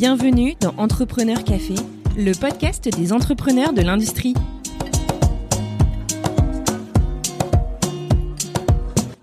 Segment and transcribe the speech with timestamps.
[0.00, 1.74] Bienvenue dans Entrepreneur Café,
[2.16, 4.32] le podcast des entrepreneurs de l'industrie.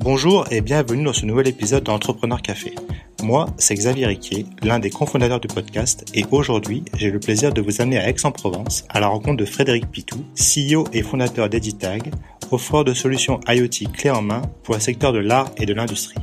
[0.01, 2.75] Bonjour et bienvenue dans ce nouvel épisode d'Entrepreneur Café.
[3.23, 7.61] Moi, c'est Xavier Riquier, l'un des cofondateurs du podcast, et aujourd'hui, j'ai le plaisir de
[7.61, 12.11] vous amener à Aix-en-Provence à la rencontre de Frédéric Pitou, CEO et fondateur d'Editag,
[12.51, 16.21] offreur de solutions IoT clés en main pour le secteur de l'art et de l'industrie.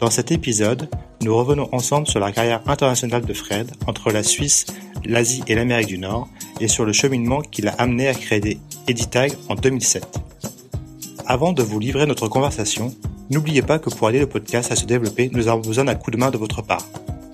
[0.00, 0.90] Dans cet épisode,
[1.22, 4.66] nous revenons ensemble sur la carrière internationale de Fred entre la Suisse,
[5.04, 6.28] l'Asie et l'Amérique du Nord
[6.60, 10.18] et sur le cheminement qui l'a amené à créer Editag en 2007.
[11.26, 12.94] Avant de vous livrer notre conversation,
[13.30, 16.10] n'oubliez pas que pour aider le podcast à se développer, nous avons besoin d'un coup
[16.10, 16.86] de main de votre part.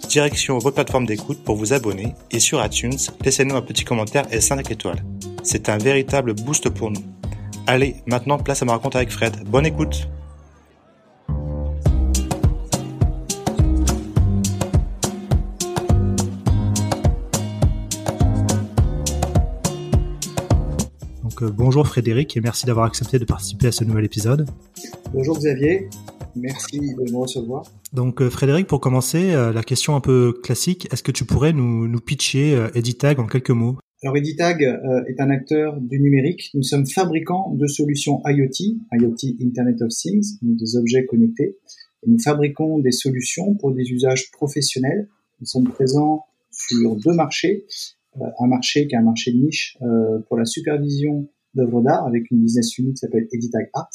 [0.08, 4.40] Direction votre plateforme d'écoute pour vous abonner et sur iTunes, laissez-nous un petit commentaire et
[4.40, 5.02] 5 étoiles.
[5.42, 7.02] C'est un véritable boost pour nous.
[7.68, 9.44] Allez, maintenant place à ma rencontre avec Fred.
[9.48, 10.08] Bonne écoute
[21.36, 24.48] Donc, euh, bonjour Frédéric et merci d'avoir accepté de participer à ce nouvel épisode.
[25.12, 25.90] Bonjour Xavier,
[26.34, 27.64] merci de me recevoir.
[27.92, 31.52] Donc euh, Frédéric, pour commencer, euh, la question un peu classique, est-ce que tu pourrais
[31.52, 33.76] nous, nous pitcher Editag en quelques mots?
[34.02, 36.50] Alors Editag est un acteur du numérique.
[36.54, 41.58] Nous sommes fabricants de solutions IoT, IoT Internet of Things, des objets connectés.
[42.02, 45.08] Et nous fabriquons des solutions pour des usages professionnels.
[45.40, 47.66] Nous sommes présents sur deux marchés.
[48.20, 52.06] Euh, un marché qui est un marché de niche euh, pour la supervision d'œuvres d'art
[52.06, 53.88] avec une business unit qui s'appelle Editag Arts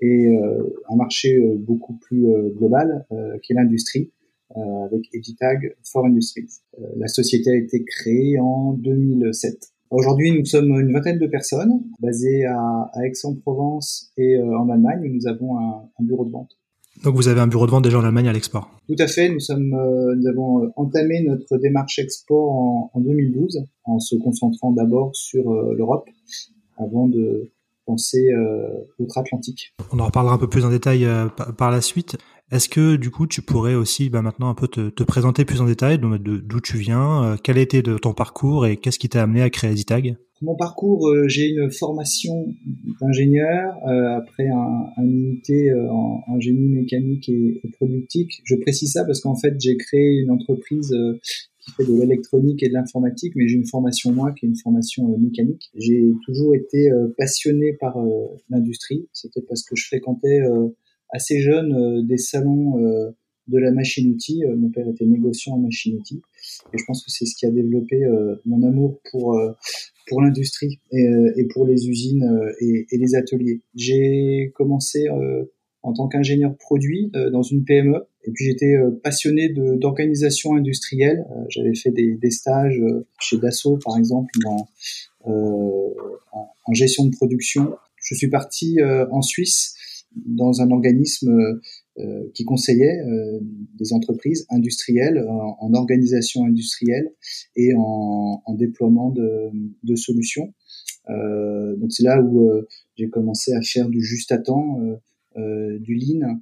[0.00, 3.06] et euh, un marché beaucoup plus global
[3.42, 4.12] qui est l'industrie
[4.54, 6.48] avec Editag for Industries.
[6.96, 9.72] la société a été créée en 2007.
[9.90, 15.58] Aujourd'hui, nous sommes une vingtaine de personnes basées à, Aix-en-Provence et en Allemagne nous avons
[15.58, 16.56] un bureau de vente.
[17.02, 18.70] Donc vous avez un bureau de vente déjà en Allemagne à l'export.
[18.88, 19.28] Tout à fait.
[19.28, 24.14] Nous sommes, euh, nous avons euh, entamé notre démarche export en, en 2012 en se
[24.16, 26.08] concentrant d'abord sur euh, l'Europe
[26.78, 27.50] avant de
[27.84, 28.30] penser
[29.00, 29.74] outre-Atlantique.
[29.92, 31.06] On en reparlera un peu plus en détail
[31.58, 32.16] par la suite.
[32.52, 35.62] Est-ce que du coup tu pourrais aussi bah, maintenant un peu te, te, présenter plus
[35.62, 39.08] en détail d'où tu viens, euh, quel a été de ton parcours et qu'est-ce qui
[39.08, 42.54] t'a amené à créer Editag Mon parcours, euh, j'ai une formation
[43.00, 48.42] d'ingénieur euh, après un, un unité en, en, génie mécanique et, et, productique.
[48.44, 50.94] Je précise ça parce qu'en fait j'ai créé une entreprise
[51.60, 54.58] qui fait de l'électronique et de l'informatique, mais j'ai une formation moi qui est une
[54.58, 55.70] formation mécanique.
[55.78, 57.96] J'ai toujours été passionné par
[58.50, 59.08] l'industrie.
[59.14, 60.40] C'était parce que je fréquentais
[61.12, 63.10] assez jeune euh, des salons euh,
[63.48, 64.44] de la machine-outil.
[64.44, 66.22] Euh, mon père était négociant en machine-outil.
[66.72, 68.04] Je pense que c'est ce qui a développé
[68.46, 69.40] mon amour pour,
[70.08, 71.06] pour l'industrie et,
[71.36, 73.60] et, pour les usines et, et les ateliers.
[73.76, 75.06] J'ai commencé
[75.82, 78.08] en tant qu'ingénieur produit dans une PME.
[78.24, 78.74] Et puis j'étais
[79.04, 81.24] passionné d'organisation industrielle.
[81.48, 82.82] J'avais fait des, des, stages
[83.20, 84.68] chez Dassault, par exemple, dans,
[85.24, 85.94] en,
[86.66, 87.76] en, gestion de production.
[88.02, 89.76] Je suis parti en Suisse
[90.16, 91.60] dans un organisme
[91.98, 93.38] euh, qui conseillait euh,
[93.74, 97.12] des entreprises industrielles en, organisation industrielle
[97.54, 99.50] et en, en déploiement de,
[99.82, 100.54] de solutions.
[101.10, 102.50] Euh, donc c'est là où
[102.96, 104.78] j'ai commencé à faire du juste à temps,
[105.36, 106.40] du lean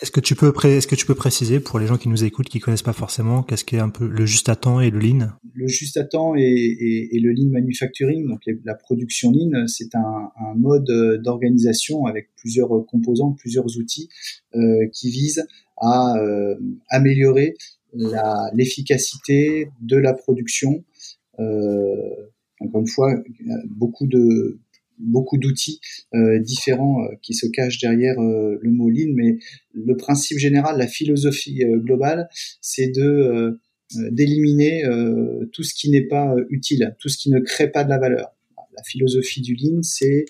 [0.00, 2.48] est-ce que tu peux est-ce que tu peux préciser pour les gens qui nous écoutent
[2.48, 5.30] qui connaissent pas forcément qu'est-ce qu'est un peu le juste à temps et le lean?
[5.54, 10.90] Le juste à temps et, le lean manufacturing, donc la production lean, c'est un, mode
[11.22, 14.08] d'organisation avec plusieurs composants, plusieurs outils
[14.54, 15.44] euh, qui visent
[15.76, 16.54] à euh,
[16.88, 17.54] améliorer
[18.54, 20.84] l'efficacité de la production.
[21.38, 21.94] Euh,
[22.60, 23.14] encore une fois,
[23.68, 24.58] beaucoup de
[24.98, 25.80] beaucoup d'outils
[26.14, 29.38] euh, différents euh, qui se cachent derrière euh, le mot lean, mais
[29.72, 32.28] le principe général, la philosophie globale,
[32.60, 33.60] c'est de
[34.10, 34.82] d'éliminer
[35.52, 38.36] tout ce qui n'est pas utile, tout ce qui ne crée pas de la valeur.
[38.76, 40.26] La philosophie du lean, c'est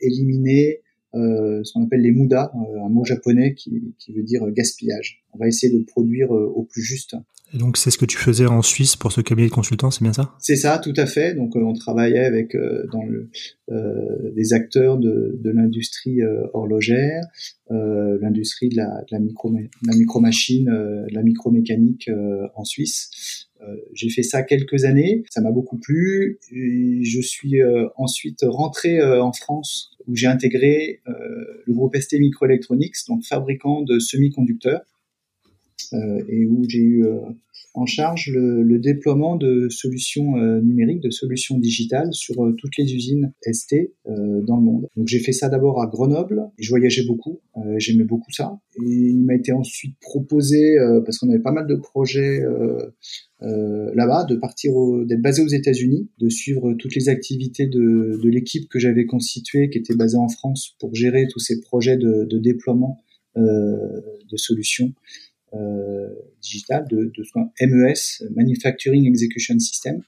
[0.00, 0.80] éliminer
[1.14, 5.24] ce qu'on appelle les muda, un mot japonais qui, qui, veut dire gaspillage.
[5.32, 7.16] On va essayer de produire au plus juste.
[7.54, 10.02] Et donc c'est ce que tu faisais en Suisse pour ce cabinet de consultants, c'est
[10.02, 10.34] bien ça?
[10.40, 11.34] C'est ça, tout à fait.
[11.34, 13.30] Donc euh, on travaillait avec euh, dans le,
[13.70, 17.22] euh, des acteurs de, de l'industrie euh, horlogère,
[17.70, 22.10] l'industrie de la, de la micro la micro-machine, de la micromécanique
[22.54, 23.45] en Suisse.
[23.94, 26.38] J'ai fait ça quelques années, ça m'a beaucoup plu.
[26.52, 27.56] Et je suis
[27.96, 34.82] ensuite rentré en France où j'ai intégré le groupe ST Microelectronics, donc fabricant de semi-conducteurs.
[35.92, 37.20] Euh, et où j'ai eu euh,
[37.76, 42.94] en charge le, déploiement de solutions euh, numériques, de solutions digitales sur euh, toutes les
[42.94, 43.74] usines ST
[44.06, 44.88] euh, dans le monde.
[44.96, 47.40] Donc j'ai fait ça d'abord à Grenoble, je voyageais beaucoup,
[47.76, 48.58] j'aimais beaucoup ça.
[48.76, 52.40] Et il m'a été ensuite proposé, parce qu'on avait pas mal de projets
[53.40, 54.72] là-bas, de partir,
[55.06, 59.78] d'être basé aux États-Unis, de suivre toutes les activités de, l'équipe que j'avais constituée, qui
[59.78, 63.02] était basée en France, pour gérer tous ces projets de, déploiement
[63.36, 64.92] de solutions
[66.42, 70.02] digital de, de ce MES, Manufacturing Execution System.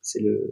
[0.00, 0.50] C'est le,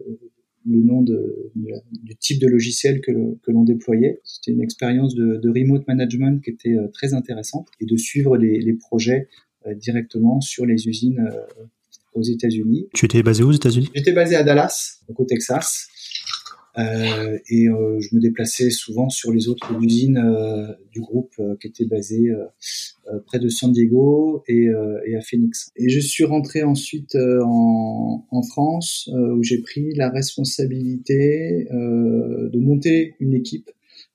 [0.66, 3.12] le nom de, du type de logiciel que,
[3.42, 4.20] que l'on déployait.
[4.24, 8.36] C'était une expérience de, de, remote management qui était euh, très intéressante et de suivre
[8.36, 9.28] les, les projets
[9.66, 11.28] euh, directement sur les usines
[12.14, 12.88] aux États-Unis.
[12.94, 13.88] Tu étais basé où aux États-Unis?
[13.94, 15.88] J'étais basé à Dallas, au Texas.
[16.78, 21.66] Euh, et euh, je me déplaçais souvent sur les autres usines euh, du groupe qui
[21.66, 22.30] étaient basées
[23.26, 24.66] près de San Diego et,
[25.06, 25.70] et, à Phoenix.
[25.76, 33.14] Et je suis rentré ensuite en, en, France où j'ai pris la responsabilité de monter
[33.20, 33.70] une équipe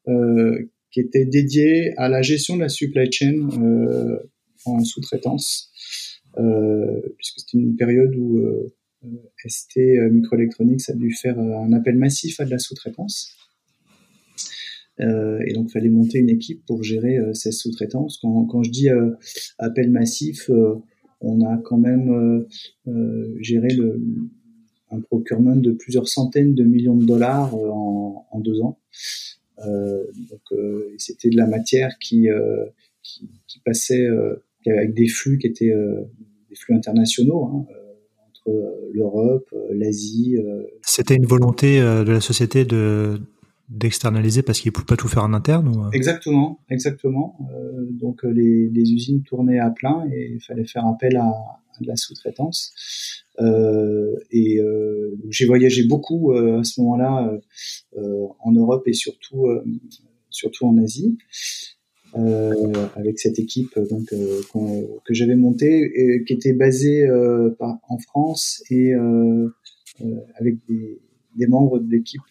[0.06, 3.50] qui était dédiée à la gestion de la supply chain
[4.66, 5.72] en sous-traitance,
[6.36, 8.74] puisque c'était une période où euh,
[9.46, 13.36] ST euh, Microelectronics a dû faire euh, un appel massif à de la sous-traitance.
[15.00, 18.20] et donc, il fallait monter une équipe pour gérer ces sous-traitances.
[18.22, 18.90] Quand, je dis
[19.58, 20.52] appel massif,
[21.20, 22.46] on a quand même
[23.40, 24.00] géré le,
[24.92, 28.78] un procurement de plusieurs centaines de millions de dollars en, deux ans.
[29.66, 30.60] Euh, donc,
[31.00, 32.28] c'était de la matière qui
[33.66, 34.08] passait
[34.68, 35.74] avec des flux qui étaient
[36.50, 37.46] des flux internationaux.
[37.46, 37.66] Hein,
[38.48, 38.52] euh,
[38.94, 40.38] l'Europe, euh, l'Asie.
[40.38, 40.64] Euh.
[40.82, 43.20] C'était une volonté de la société de
[43.70, 45.90] d'externaliser parce qu'ils ne pouvaient pas tout faire en interne ou...
[45.94, 47.40] Exactement, exactement.
[47.90, 51.88] donc les, les, usines tournaient à plein et il fallait faire appel à, à de
[51.88, 53.24] la sous-traitance.
[53.40, 57.40] Euh, et euh, j'ai voyagé beaucoup à ce moment-là
[57.96, 59.48] en Europe et surtout
[60.30, 61.18] surtout en Asie.
[62.16, 64.40] Euh, avec cette équipe donc euh,
[65.04, 68.94] que j'avais montée et qui était basée euh, en France et
[70.36, 72.22] avec des, membres de l'équipe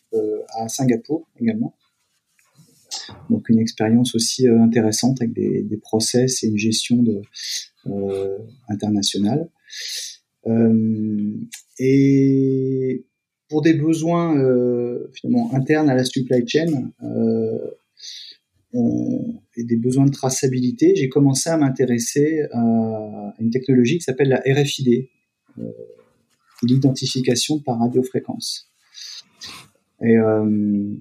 [0.54, 1.74] à Singapour également.
[3.28, 7.04] Donc une expérience aussi intéressante avec des, process et une gestion
[8.68, 9.48] internationale.
[11.78, 13.04] et
[13.48, 14.34] pour des besoins
[15.12, 16.92] finalement internes à la supply chain,
[18.74, 24.42] et des besoins de traçabilité, j'ai commencé à m'intéresser à une technologie qui s'appelle la
[24.46, 25.08] RFID,
[25.58, 25.62] euh,
[26.62, 28.70] l'identification par radiofréquence.
[30.02, 30.96] Euh,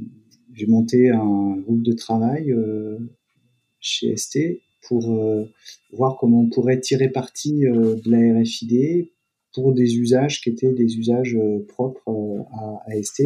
[0.53, 2.97] j'ai monté un groupe de travail euh,
[3.79, 4.39] chez ST
[4.87, 5.45] pour euh,
[5.93, 9.09] voir comment on pourrait tirer parti euh, de la RFID
[9.53, 12.45] pour des usages qui étaient des usages propres
[12.85, 13.23] à ST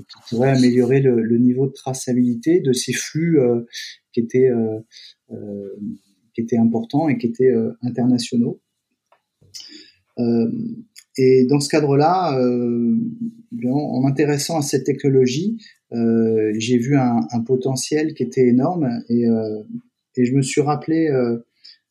[0.00, 3.62] qui pourrait améliorer le, niveau de traçabilité de ces flux euh,
[4.12, 4.78] qui étaient euh,
[5.30, 5.76] euh,
[6.34, 8.60] qui étaient importants et qui étaient internationaux.
[10.18, 15.56] et dans ce cadre-là, en m'intéressant à cette technologie,
[15.90, 19.24] j'ai vu un, un, potentiel qui était énorme et,
[20.16, 21.08] et je me suis rappelé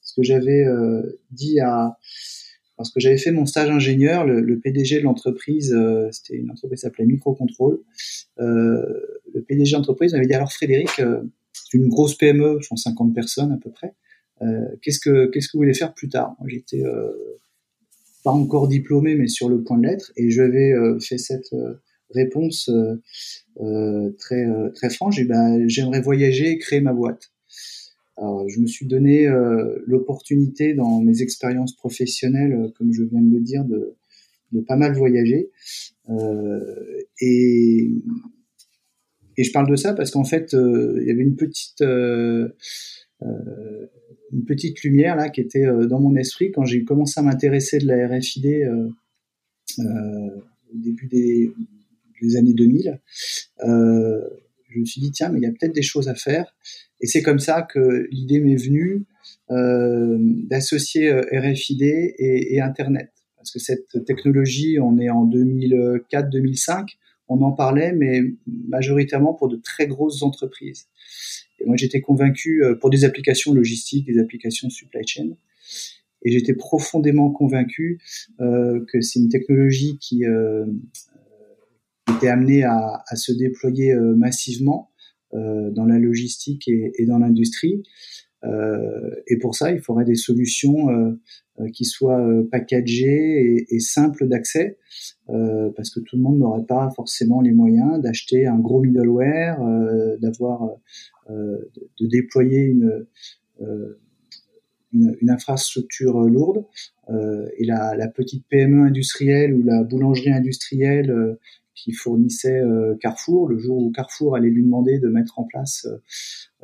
[0.02, 0.64] ce que j'avais
[1.32, 1.98] dit à
[2.78, 6.52] parce que j'avais fait mon stage ingénieur, le, le PDG de l'entreprise, euh, c'était une
[6.52, 7.80] entreprise qui s'appelait Microcontrol.
[8.40, 8.82] Euh,
[9.34, 11.22] le PDG de l'entreprise m'avait dit alors Frédéric, euh,
[11.54, 13.94] c'est une grosse PME, je pense 50 personnes à peu près.
[14.42, 16.36] Euh, qu'est-ce que qu'est-ce que vous voulez faire plus tard?
[16.48, 17.12] J'étais euh,
[18.24, 21.56] pas encore diplômé, mais sur le point de l'être, et j'avais fait cette
[22.10, 22.72] réponse
[24.18, 25.20] très très franche.
[25.20, 27.32] Et ben j'aimerais voyager et créer ma boîte.
[28.18, 33.22] Alors, je me suis donné euh, l'opportunité dans mes expériences professionnelles, euh, comme je viens
[33.22, 33.96] de le dire, de,
[34.52, 35.52] de pas mal voyager.
[36.10, 37.92] Euh, et,
[39.38, 42.50] et je parle de ça parce qu'en fait, euh, il y avait une petite, euh,
[43.22, 47.88] une petite lumière là qui était dans mon esprit quand j'ai commencé à m'intéresser de
[47.88, 48.70] la RFID
[49.80, 51.52] au début des,
[52.22, 53.00] des années 2000.
[54.76, 56.54] Je me suis dit tiens, mais il y a peut-être des choses à faire.
[57.02, 59.04] Et c'est comme ça que l'idée m'est venue
[59.52, 63.12] euh, d'associer euh, RFID et, et, Internet.
[63.38, 66.96] Parce que cette technologie, on est en 2004-2005,
[67.28, 70.88] on en parlait, mais majoritairement pour de très grosses entreprises.
[71.60, 75.30] Et moi, j'étais convaincu euh, pour des applications logistiques, des applications supply chain.
[76.24, 78.00] Et j'étais profondément convaincu
[78.40, 80.24] que c'est une technologie qui
[82.16, 84.92] était amenée à, à se déployer massivement
[85.34, 87.84] euh, dans la logistique et, et dans l'industrie.
[89.28, 90.88] et pour ça, il faudrait des solutions
[91.74, 94.78] qui soient packagées et, et simples d'accès,
[95.76, 99.58] parce que tout le monde n'aurait pas forcément les moyens d'acheter un gros middleware,
[100.22, 100.70] d'avoir
[101.28, 103.08] de, déployer une
[104.96, 106.66] une, infrastructure lourde.
[107.10, 111.40] Euh, et la, la, petite PME industrielle ou la boulangerie industrielle euh,
[111.76, 115.88] qui fournissait euh, Carrefour, le jour où Carrefour allait lui demander de mettre en place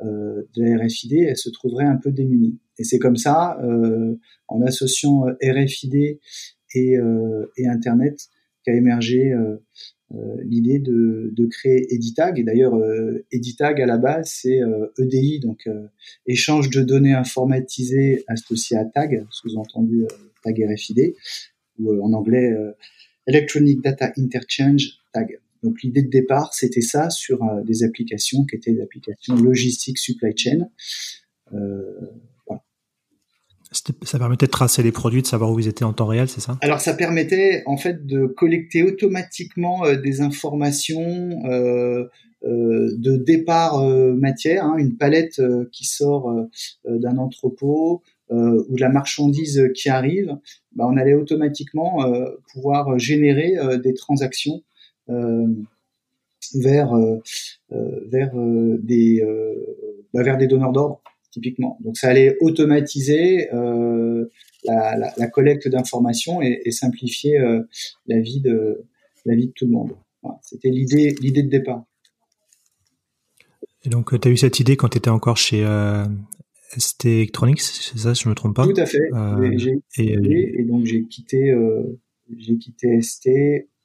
[0.00, 2.58] de la RFID, elle se trouverait un peu démunie.
[2.78, 3.56] Et c'est comme ça,
[4.48, 6.18] en associant RFID
[6.74, 6.96] et,
[7.56, 8.18] et Internet,
[8.64, 9.32] qu'a émergé
[10.14, 12.38] euh, l'idée de, de, créer Editag.
[12.38, 14.60] Et d'ailleurs, euh, Editag à la base, c'est
[14.98, 15.68] EDI, euh, e donc
[16.26, 20.04] échange de données informatisées associées à tag, sous-entendu
[20.44, 21.14] tag RFID,
[21.78, 22.52] ou en anglais
[23.26, 25.38] Electronic Data Interchange Tag.
[25.62, 30.36] Donc l'idée de départ, c'était ça sur des applications qui étaient des applications logistiques supply
[30.36, 30.68] chain.
[31.52, 31.82] Euh,
[34.04, 36.40] ça permettait de tracer les produits, de savoir où ils étaient en temps réel, c'est
[36.40, 36.58] ça?
[36.60, 42.04] Alors ça permettait en fait de collecter automatiquement euh, des informations euh,
[42.44, 43.82] euh, de départ
[44.16, 45.40] matière, hein, une palette
[45.70, 46.34] qui sort
[46.84, 50.36] d'un entrepôt ou de la marchandise qui arrive.
[50.74, 51.98] Bah, on allait automatiquement
[52.52, 54.62] pouvoir générer des transactions
[55.08, 56.92] vers
[57.70, 58.30] vers
[58.82, 59.22] des
[60.12, 61.78] bah, vers des donneurs d'ordre typiquement.
[61.80, 64.26] Donc ça allait automatiser euh,
[64.64, 67.62] la, la, la, collecte d'informations et, et, simplifier euh,
[68.06, 68.84] la vie de
[69.24, 69.96] la vie de tout le monde.
[70.22, 71.84] Voilà, C'était l'idée l'idée de départ.
[73.84, 76.04] Et donc tu as eu cette idée quand tu étais encore chez euh,
[76.76, 78.66] ST Electronics, c'est ça, si je me trompe pas?
[78.66, 79.10] Tout à fait.
[79.12, 79.50] Euh,
[79.96, 81.98] et, euh, et, donc j'ai quitté euh,
[82.36, 83.30] j'ai quitté ST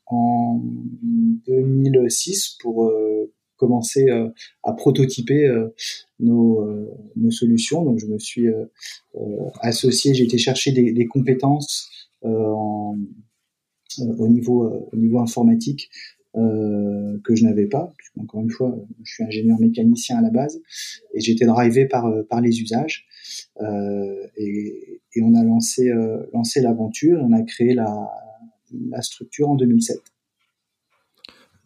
[0.10, 0.62] en
[1.46, 2.92] 2006 pour
[3.58, 4.30] commencer euh,
[4.64, 5.68] à prototyper euh,
[6.20, 7.84] nos, euh, nos, solutions.
[7.84, 8.48] Donc je me suis
[9.60, 11.90] associé, j'ai été chercher des, des compétences
[12.22, 12.98] en,
[14.00, 15.90] au niveau au niveau informatique
[16.36, 20.62] euh, que je n'avais pas, encore une fois, je suis ingénieur mécanicien à la base,
[21.14, 23.06] et j'étais drivé par par les usages,
[23.62, 25.92] euh, et, et, on a lancé
[26.34, 28.08] lancé l'aventure, on a créé la,
[28.72, 30.02] la structure en 2007.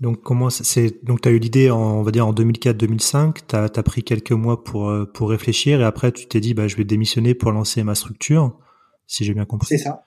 [0.01, 3.55] Donc comment c'est donc tu as eu l'idée en on va dire en 2004-2005, tu
[3.55, 6.75] as, pris quelques mois pour euh, pour réfléchir et après tu t'es dit bah je
[6.75, 8.57] vais démissionner pour lancer ma structure
[9.05, 9.67] si j'ai bien compris.
[9.67, 10.03] C'est ça.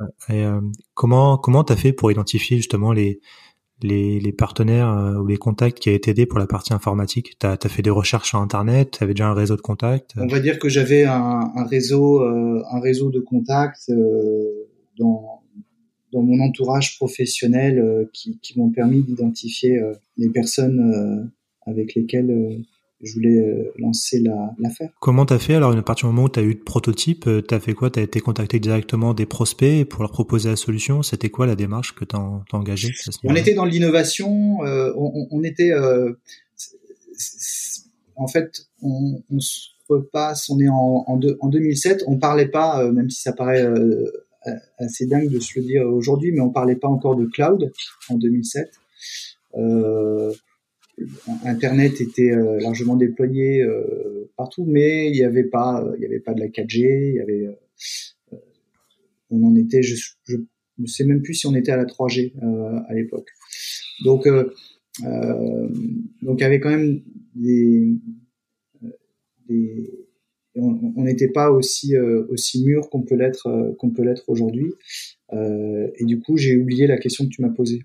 [0.00, 0.60] Euh, et euh,
[0.94, 3.20] comment comment tu as fait pour identifier justement les
[3.82, 7.36] les, les partenaires ou les contacts qui avaient t'aider pour la partie informatique?
[7.40, 10.12] Tu as, fait des recherches sur internet, tu avais déjà un réseau de contacts?
[10.16, 13.90] On va dire que j'avais un, un, réseau un réseau de contacts
[15.00, 15.41] dans
[16.12, 21.24] dans mon entourage professionnel euh, qui, qui m'ont permis d'identifier euh, les personnes euh,
[21.70, 22.62] avec lesquelles
[23.02, 24.22] je voulais lancer
[24.58, 24.90] l'affaire.
[25.00, 27.28] Comment tu as fait alors à partir du moment où tu as eu de prototype,
[27.48, 27.90] tu as fait quoi?
[27.90, 31.02] Tu as été contacté directement des prospects pour leur proposer la solution?
[31.02, 32.90] C'était quoi la démarche que tu as, engagée
[33.24, 35.72] On était dans l'innovation, on, on, était
[38.16, 42.90] en fait on, on, se repasse, on est en, en, en 2007, on parlait pas,
[42.90, 43.66] même si ça paraît
[44.78, 47.72] assez dingue de se le dire aujourd'hui, mais on parlait pas encore de cloud
[48.08, 48.70] en 2007.
[49.56, 50.32] Euh,
[51.44, 56.20] Internet était euh, largement déployé euh, partout, mais il n'y avait pas, il y avait
[56.20, 58.36] pas de la 4G, il y avait, euh,
[59.30, 60.36] on en était, je, je
[60.78, 62.32] ne sais même plus si on était à la 3G
[62.88, 63.28] à l'époque.
[64.04, 64.52] Donc, donc
[65.02, 67.02] il y avait quand même
[67.34, 67.94] des,
[69.48, 70.01] des
[70.54, 74.72] on n'était pas aussi euh, aussi mûr qu'on peut l'être euh, qu'on peut l'être aujourd'hui.
[75.32, 77.82] Euh, et du coup, j'ai oublié la question que tu m'as posée.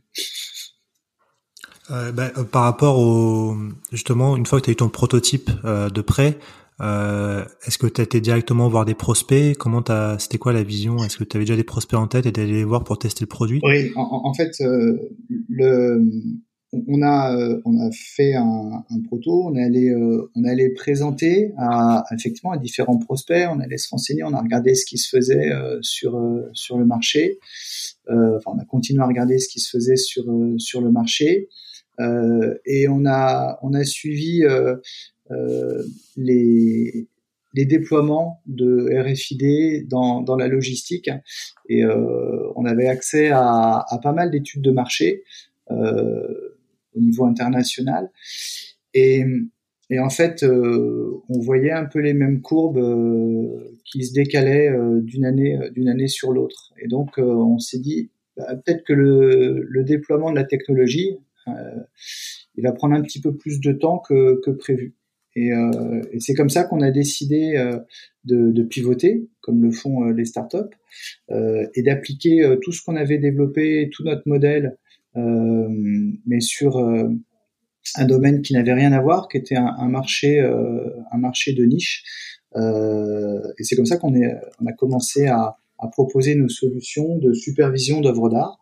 [1.90, 3.56] Bah, par rapport au
[3.94, 6.38] justement, une fois que tu as eu ton prototype de prêt,
[6.82, 9.56] est-ce que tu as été directement voir des prospects?
[9.58, 9.82] Comment
[10.20, 10.98] c'était quoi la vision?
[11.06, 13.24] Est-ce que tu avais déjà des prospects en tête et d'aller les voir pour tester
[13.24, 13.62] le produit?
[13.64, 14.62] Oui, en, en fait,
[15.48, 16.04] le
[16.74, 21.54] on a euh, on a fait un, un proto, on allait euh, on allait présenter
[21.58, 25.10] à effectivement à différents prospects, on allait se renseigner, on a regardé ce qui se
[25.10, 26.22] faisait euh, sur
[26.54, 27.40] sur le marché,
[28.10, 30.26] enfin on a continué à regarder ce qui se faisait sur
[30.58, 31.50] sur le marché.
[32.66, 34.44] Et on a on a suivi
[36.18, 37.08] les
[37.54, 41.10] les déploiements de RFID dans, dans la logistique.
[41.70, 45.24] Et on avait accès à, à pas mal d'études de marché.
[45.72, 46.57] Euh,
[46.98, 48.10] au niveau international.
[48.94, 49.24] Et,
[49.90, 54.70] et en fait, euh, on voyait un peu les mêmes courbes euh, qui se décalaient
[54.70, 56.74] euh, d'une année, d'une année sur l'autre.
[56.82, 62.74] Et donc, on s'est dit, bah, peut-être que le, déploiement de la technologie, il va
[62.74, 64.96] prendre un petit peu plus de temps que, prévu.
[65.36, 65.52] Et,
[66.20, 67.56] c'est comme ça qu'on a décidé
[68.26, 70.76] de, pivoter, comme le font les startups,
[71.30, 74.78] et d'appliquer tout ce qu'on avait développé, tout notre modèle,
[75.18, 81.54] mais sur un domaine qui n'avait rien à voir, qui était un, marché, un marché
[81.54, 82.04] de niche.
[82.56, 85.58] et c'est comme ça qu'on a commencé à,
[85.92, 88.60] proposer nos solutions de supervision d'œuvres d'art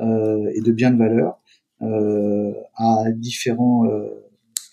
[0.00, 1.40] euh, et de biens de valeur
[1.82, 4.08] euh, à différents euh,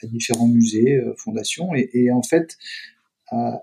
[0.01, 2.57] à différents musées, euh, fondations et, en fait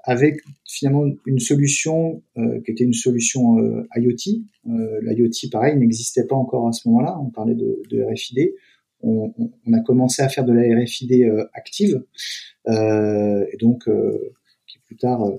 [0.04, 3.58] avec finalement une solution qui était une solution
[3.94, 4.42] IoT.
[5.02, 7.18] L'IoT, pareil, n'existait pas encore à ce moment-là.
[7.20, 8.54] On parlait de, de RFID.
[9.02, 12.02] On, on, a commencé à faire de la RFID active.
[12.66, 13.88] et donc,
[14.90, 15.36] plus tard euh,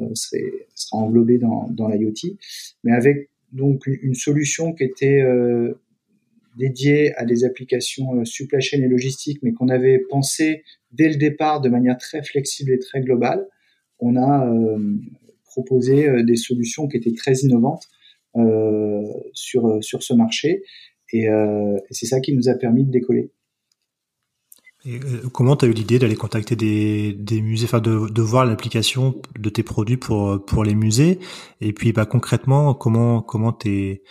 [0.00, 2.38] euh, serait, sera englobé dans, dans l'IoT,
[2.84, 5.78] mais avec donc une solution qui était euh,
[6.56, 11.60] dédiée à des applications supply chain et logistique, mais qu'on avait pensé dès le départ
[11.60, 13.46] de manière très flexible et très globale.
[14.00, 14.48] On a
[15.44, 17.88] proposé des solutions qui étaient très innovantes
[19.32, 20.62] sur sur ce marché,
[21.12, 23.30] et, et c'est ça qui nous a permis de décoller.
[24.86, 28.22] Et euh, comment tu as eu l'idée d'aller contacter des, des musées, enfin de, de
[28.22, 31.20] voir l'application de tes produits pour pour les musées?
[31.62, 34.02] Et puis bah, concrètement, comment comment tes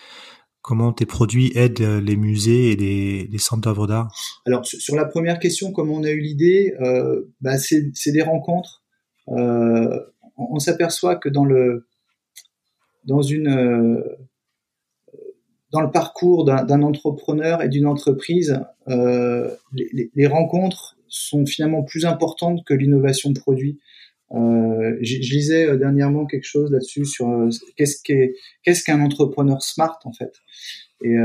[0.62, 4.16] comment tes produits aident les musées et les, les centres d'œuvres d'art?
[4.48, 8.83] Alors sur la première question, comment on a eu l'idée euh, bah, c'est, des rencontres.
[9.30, 10.00] Euh,
[10.38, 11.88] on, s'aperçoit que dans le
[13.06, 14.18] dans une euh,
[15.72, 22.06] dans le parcours d'un entrepreneur et d'une entreprise, euh, les, les, rencontres sont finalement plus
[22.06, 23.80] importantes que l'innovation produit.
[24.34, 27.27] Euh, je, lisais euh, dernièrement quelque chose là-dessus sur
[27.75, 30.34] qu'est-ce qu'est-ce qu'un entrepreneur smart en fait?
[31.01, 31.15] Et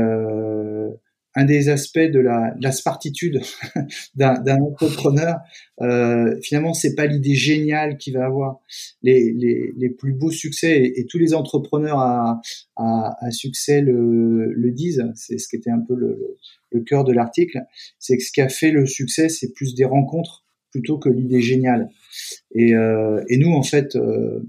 [1.39, 3.39] un des aspects de la, de la smartitude
[4.15, 5.37] d'un entrepreneur,
[5.81, 8.59] euh, finalement, c'est pas l'idée géniale qu'il va avoir.
[9.01, 12.41] Les, plus beaux succès, et, tous les entrepreneurs à,
[13.31, 17.59] succès le, disent, c'est ce qui était un peu le, cœur de l'article,
[17.97, 21.41] c'est que ce qui a fait le succès, c'est plus des rencontres plutôt que l'idée
[21.41, 21.89] géniale.
[22.53, 24.41] Et, euh, nous, en fait, euh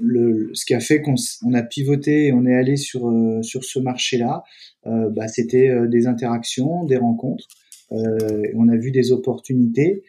[0.00, 3.42] le, ce qui a fait qu'on on a pivoté et on est allé sur euh,
[3.42, 4.44] sur ce marché-là,
[4.86, 7.48] euh, bah, c'était euh, des interactions, des rencontres.
[7.90, 10.02] on a vu des opportunités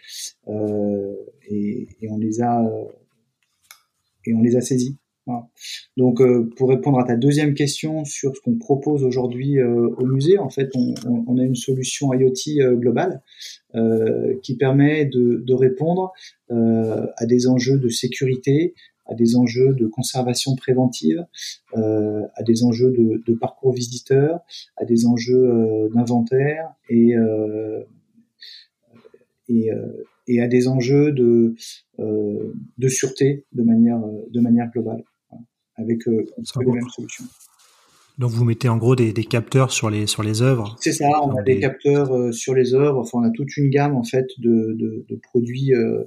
[0.48, 2.64] et, on les a
[4.26, 4.98] et on les a saisies.
[5.98, 6.22] Donc,
[6.56, 10.70] pour répondre à ta deuxième question sur ce qu'on propose aujourd'hui au musée, en fait,
[10.76, 13.22] on, a une solution IoT globale
[14.44, 16.14] qui permet de répondre
[16.50, 21.26] à des enjeux de sécurité, à des enjeux de conservation préventive,
[21.76, 24.40] euh, à des enjeux de, de, parcours visiteurs,
[24.78, 27.82] à des enjeux euh, d'inventaire et, euh,
[29.50, 31.56] et, euh, et, à des enjeux de,
[32.00, 35.04] euh, de sûreté de manière, de manière globale,
[35.76, 37.26] avec les mêmes solutions.
[38.18, 40.76] Donc vous mettez en gros des, des, capteurs sur les sur les œuvres.
[40.80, 43.00] C'est ça, on a des, capteurs sur les œuvres.
[43.00, 46.04] Enfin, on a toute une gamme en fait de, de, de produits euh,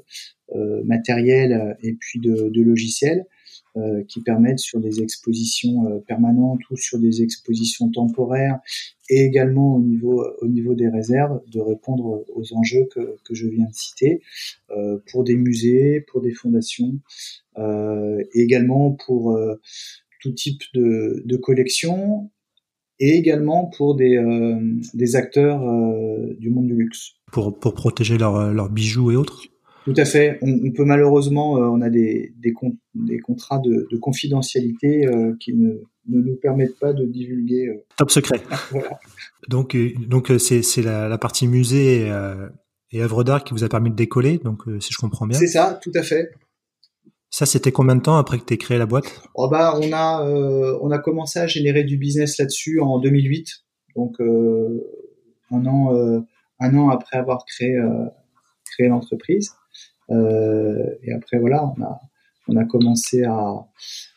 [0.55, 3.27] euh, matériel et puis de, de logiciels
[3.77, 8.59] euh, qui permettent sur des expositions euh, permanentes ou sur des expositions temporaires
[9.11, 13.47] et également au niveau au niveau des réserves de répondre aux enjeux que, que je
[13.47, 14.23] viens de citer
[14.71, 16.95] euh, pour des musées, pour des fondations
[17.59, 19.39] euh, et également pour
[20.27, 22.31] tout type de, de collection
[22.99, 24.19] et également pour des,
[24.95, 25.61] des acteurs
[26.39, 27.13] du monde du luxe.
[27.31, 29.43] Pour, pour protéger leurs leurs bijoux et autres?
[29.87, 30.37] Tout à fait.
[30.43, 32.53] On, peut malheureusement, euh, on a des, des,
[32.97, 35.75] des contrats de, de confidentialité euh, qui ne,
[36.09, 37.69] ne, nous permettent pas de divulguer.
[37.69, 37.85] Euh.
[37.97, 38.41] Top secret.
[38.73, 38.99] voilà.
[39.49, 39.77] Donc,
[40.09, 42.11] donc c'est, c'est la, la, partie musée
[42.91, 45.39] et œuvres d'art qui vous a permis de décoller, donc si je comprends bien.
[45.39, 46.33] C'est ça, tout à fait.
[47.37, 49.21] Ça, c'était combien de temps après que tu aies créé la boîte?
[49.35, 50.25] Oh bah, on, a,
[50.81, 53.47] on a commencé à générer du business là-dessus en 2008,
[53.95, 56.25] donc un, an,
[56.61, 57.77] un an après avoir créé,
[58.65, 59.51] créé l'entreprise.
[60.11, 62.01] Euh, et après, voilà, on a,
[62.49, 63.67] on a commencé à,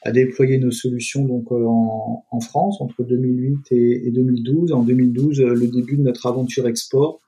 [0.03, 4.71] à, déployer nos solutions donc euh, en, en France entre 2008 et, et, 2012.
[4.71, 7.21] En 2012, le début de notre aventure export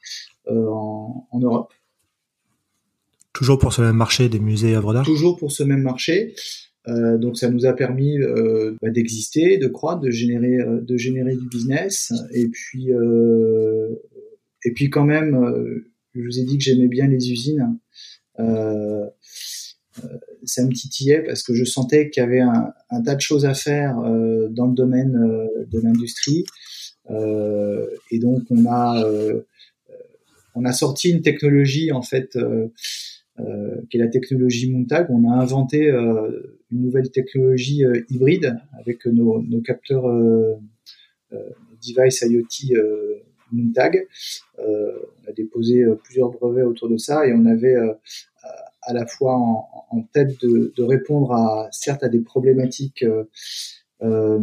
[0.48, 1.74] euh, en, Europe.
[3.34, 6.36] Toujours pour ce même marché des musées œuvres d'art Toujours pour ce même marché.
[6.88, 11.36] Euh, donc ça nous a permis euh, bah, d'exister, de croître, de générer, de générer
[11.36, 12.12] du business.
[12.34, 12.90] Et puis,
[14.66, 17.78] et puis quand même, je vous ai dit que j'aimais bien les usines.
[18.40, 19.06] Euh,
[20.04, 20.08] euh,
[20.44, 23.54] ça me titillait parce que je sentais qu'il y avait un, tas de choses à
[23.54, 25.14] faire euh, dans le domaine
[25.70, 26.46] de l'industrie.
[27.10, 29.04] et donc on a
[30.56, 32.38] on a sorti une technologie en fait
[33.90, 35.08] qui est la technologie Montag.
[35.10, 40.04] On a inventé une nouvelle technologie hybride avec nos, capteurs
[41.32, 42.78] device IoT
[43.52, 44.08] Montag.
[44.58, 47.76] on a déposé plusieurs brevets autour de ça et on avait
[48.84, 53.06] à la fois en, tête de, répondre à certes à des problématiques
[54.04, 54.40] euh,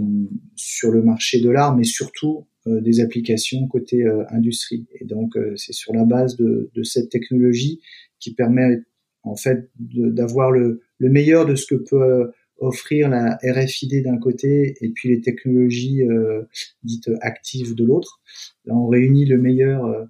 [0.54, 4.86] sur le marché de l'art, mais surtout euh, des applications côté euh, industrie.
[5.00, 7.80] Et donc c'est sur la base de, cette technologie
[8.20, 8.82] qui permet
[9.22, 14.74] en fait d'avoir le, le, meilleur de ce que peut offrir la RFID d'un côté
[14.80, 16.42] et puis les technologies euh,
[16.82, 18.20] dites actives de l'autre.
[18.64, 20.04] Là, on réunit le meilleur euh,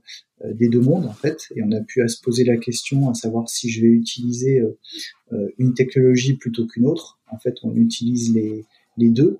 [0.54, 3.14] des deux mondes en fait, et on a pu à se poser la question à
[3.14, 4.60] savoir si je vais utiliser
[5.32, 7.18] euh, une technologie plutôt qu'une autre.
[7.30, 8.64] En fait, on utilise les,
[8.96, 9.38] les deux.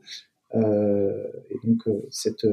[0.55, 2.47] et donc cette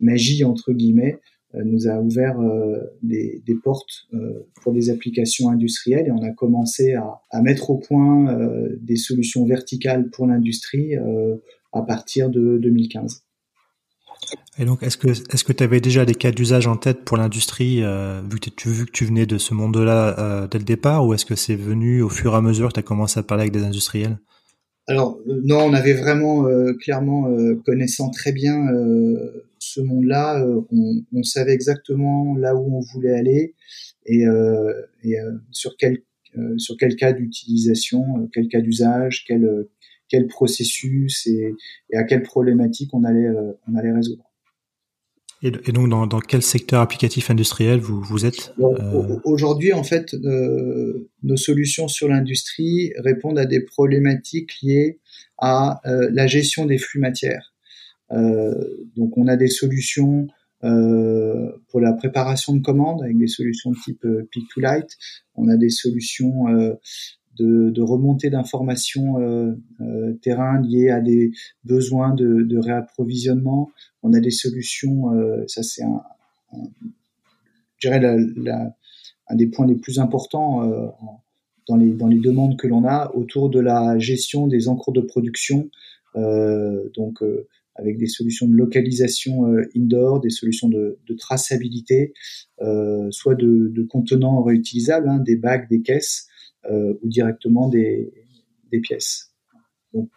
[0.00, 5.50] magie entre guillemets euh, nous a ouvert euh, des, des, portes euh, pour des applications
[5.50, 8.36] industrielles et on a commencé à, à mettre au point
[8.80, 10.94] des solutions verticales pour l'industrie
[11.72, 13.22] à partir de 2015.
[14.58, 17.16] Et donc, est-ce que est-ce que tu avais déjà des cas d'usage en tête pour
[17.16, 17.82] l'industrie,
[18.30, 21.24] vu que tu vu que tu venais de ce monde-là dès le départ, ou est-ce
[21.24, 23.52] que c'est venu au fur et à mesure que tu as commencé à parler avec
[23.52, 24.18] des industriels?
[24.86, 26.46] Alors non, on avait vraiment
[26.80, 27.28] clairement
[27.64, 28.66] connaissant très bien
[29.74, 33.54] ce monde-là, euh, on, savait exactement là où on voulait aller
[34.06, 34.72] et, euh,
[35.04, 36.02] euh, sur quel
[36.56, 39.68] sur quel cas d'utilisation, quel cas d'usage, quel
[40.08, 41.54] quel processus et,
[41.94, 43.28] à quelle problématique on allait
[43.68, 44.24] on allait résoudre.
[45.42, 48.52] Et, donc, dans, quel secteur applicatif industriel vous, vous êtes
[49.24, 50.16] Aujourd'hui, en fait,
[51.22, 54.98] nos solutions sur l'industrie répondent à des problématiques liées
[55.38, 57.53] à la gestion des flux matières.
[58.12, 58.54] Euh,
[58.96, 60.26] donc on a des solutions
[60.62, 64.88] euh, pour la préparation de commandes avec des solutions de type euh, Pick to Light.
[65.34, 66.44] On a des solutions
[67.36, 69.16] de, de, remontée d'informations
[70.22, 71.32] terrain liées à des
[71.64, 73.70] besoins de, réapprovisionnement.
[74.02, 75.10] On a des solutions,
[75.48, 76.02] ça c'est un,
[77.78, 78.16] je dirais
[79.26, 80.62] un des points les plus importants
[81.66, 85.00] dans, les, dans les demandes que l'on a autour de la gestion des encres de
[85.00, 85.68] production.
[86.14, 87.24] donc
[87.76, 92.12] avec des solutions de localisation euh, indoor, des solutions de, de traçabilité,
[92.60, 96.28] euh, soit de, de, contenants réutilisables, hein, des bacs, des caisses,
[96.70, 98.12] euh, ou directement des,
[98.70, 99.32] des pièces.
[99.92, 100.08] Donc,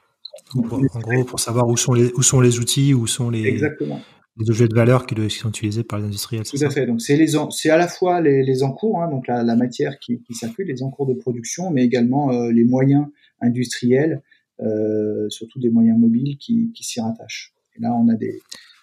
[0.72, 4.00] en gros, pour savoir où sont les, où sont les outils, où sont les, Exactement.
[4.48, 6.44] objets de valeur qui, sont utilisés par les industriels.
[6.44, 6.86] Tout à fait.
[6.86, 10.00] Donc c'est les, c'est à la fois les, les encours, hein, donc la, la, matière
[10.00, 13.08] qui, qui circule, les encours de production, mais également euh, les moyens
[13.42, 14.22] industriels
[14.60, 17.54] euh, surtout des moyens mobiles qui, qui s'y rattachent.
[17.76, 18.42] Et là, on a des,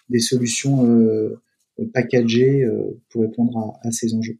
[0.09, 1.41] des solutions euh,
[1.93, 4.37] packagées euh, pour répondre à, à, ces enjeux.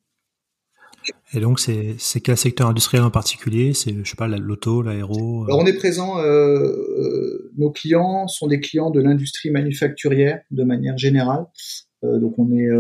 [1.33, 3.73] Et donc, c'est, c'est quel secteur industriel en particulier?
[3.73, 5.43] C'est, je sais pas, l'auto, l'aéro?
[5.43, 6.15] Alors, on est présent,
[7.57, 11.45] nos clients sont des clients de l'industrie manufacturière de manière générale.
[12.01, 12.71] Donc, on est,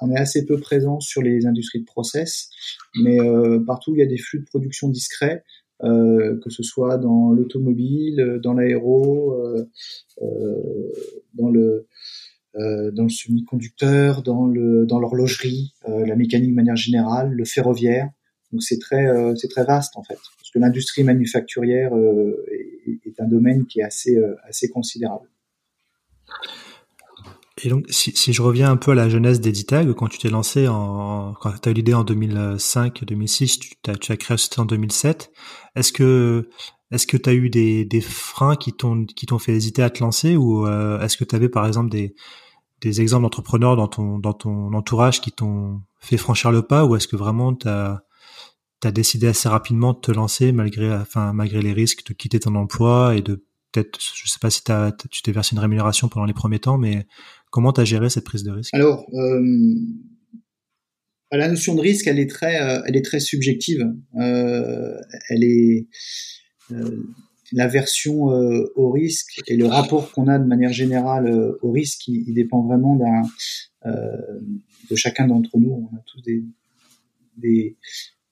[0.00, 2.50] on est assez peu présent sur les industries de process,
[3.02, 3.18] mais
[3.66, 5.42] partout où il y a des flux de production discrets,
[5.84, 9.66] euh, que ce soit dans l'automobile, euh, dans l'aéro, euh,
[11.34, 11.86] dans le
[12.58, 18.08] dans le semi-conducteur, dans le dans l'horlogerie, la mécanique de manière générale, le ferroviaire.
[18.50, 21.92] Donc c'est très c'est très vaste en fait, parce que l'industrie manufacturière
[22.50, 25.28] est, est, un domaine qui est assez assez considérable.
[27.62, 30.28] Et donc, si, si, je reviens un peu à la jeunesse d'Editag, quand tu t'es
[30.28, 34.36] lancé en, quand tu as eu l'idée en 2005, 2006, tu, as, tu as créé
[34.58, 35.32] en 2007,
[35.74, 36.50] est-ce que,
[36.90, 39.88] est-ce que tu as eu des, des freins qui t'ont, qui t'ont fait hésiter à
[39.88, 42.14] te lancer ou euh, est-ce que tu avais par exemple des,
[42.82, 46.94] des exemples d'entrepreneurs dans ton, dans ton entourage qui t'ont fait franchir le pas ou
[46.94, 48.02] est-ce que vraiment tu as,
[48.92, 53.16] décidé assez rapidement de te lancer malgré, enfin, malgré les risques de quitter ton emploi
[53.16, 56.60] et de peut-être, je sais pas si tu t'es versé une rémunération pendant les premiers
[56.60, 57.06] temps, mais
[57.56, 58.74] Comment tu as géré cette prise de risque?
[58.74, 59.74] Alors, euh,
[61.32, 63.82] la notion de risque, elle est très, euh, subjective.
[64.20, 64.94] Euh,
[65.30, 65.86] elle est
[67.52, 72.60] l'aversion au risque et le rapport qu'on a de manière générale au risque, il, dépend
[72.60, 72.94] vraiment
[73.86, 75.88] de chacun d'entre nous.
[75.90, 76.20] On a tous
[77.38, 77.78] des,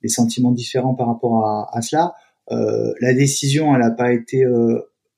[0.07, 2.15] sentiments différents par rapport à, cela.
[2.51, 4.45] la décision, elle n'a pas été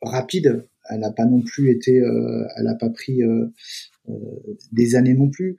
[0.00, 3.50] rapide elle n'a pas non plus été, euh, elle n'a pas pris euh, euh,
[4.72, 5.58] des années non plus.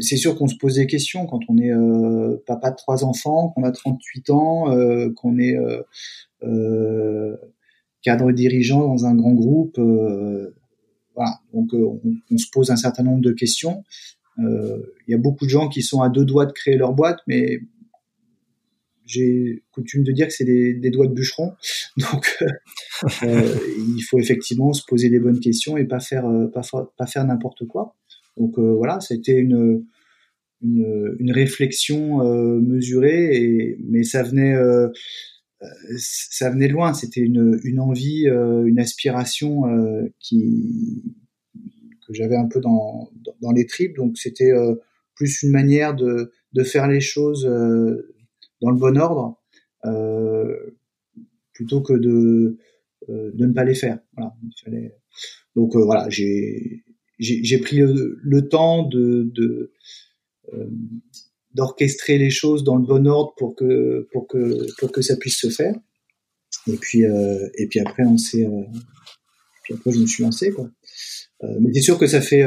[0.00, 1.72] c'est sûr qu'on se pose des questions quand on est
[2.46, 4.66] papa de trois enfants, qu'on a 38 ans,
[5.16, 5.56] qu'on est
[8.02, 9.78] cadre dirigeant dans un grand groupe.
[11.14, 12.00] voilà, donc on,
[12.30, 13.84] on, se pose un certain nombre de questions.
[14.38, 17.20] Il y a beaucoup de gens qui sont à deux doigts de créer leur boîte,
[17.26, 17.60] mais
[19.12, 21.52] j'ai coutume de dire que c'est des, doigts de bûcheron.
[21.96, 22.38] Donc,
[23.22, 26.62] il faut effectivement se poser les bonnes questions et pas faire pas,
[26.96, 27.96] pas faire n'importe quoi.
[28.36, 29.84] Donc voilà, c'était une
[30.62, 34.88] une, une réflexion euh, mesurée, et, mais ça venait, euh,
[35.96, 36.94] ça venait de loin.
[36.94, 39.62] C'était une, envie, euh, une aspiration
[40.18, 41.02] qui
[42.06, 43.96] que j'avais un peu dans, dans, les tripes.
[43.96, 44.50] Donc c'était
[45.14, 47.48] plus une manière de, de faire les choses
[48.62, 49.38] dans le bon ordre
[51.52, 52.56] plutôt que de,
[53.08, 53.98] de ne pas les faire.
[54.16, 54.96] Voilà, il fallait...
[55.54, 56.84] Donc voilà, j'ai
[57.18, 59.72] j'ai pris le, le temps de, de,
[60.54, 60.66] euh,
[61.54, 65.38] d'orchestrer les choses dans le bon ordre pour que pour que pour que ça puisse
[65.38, 65.74] se faire.
[66.66, 68.64] Et puis euh, et puis après on s'est euh,
[69.62, 70.68] puis après je me suis lancé quoi.
[71.60, 72.44] Mais c'est sûr que ça fait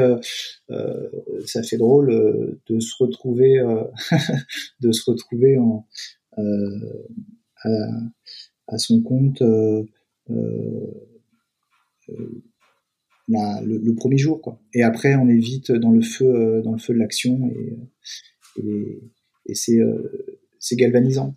[1.44, 3.60] ça fait drôle de se retrouver
[4.80, 5.86] de se retrouver en
[6.36, 7.68] à,
[8.68, 9.42] à, son compte
[13.64, 14.60] le, premier jour quoi.
[14.74, 18.62] Et après on est vite dans le feu euh, dans le feu de l'action et,
[18.62, 19.02] et,
[19.46, 21.34] et c'est euh, c'est galvanisant.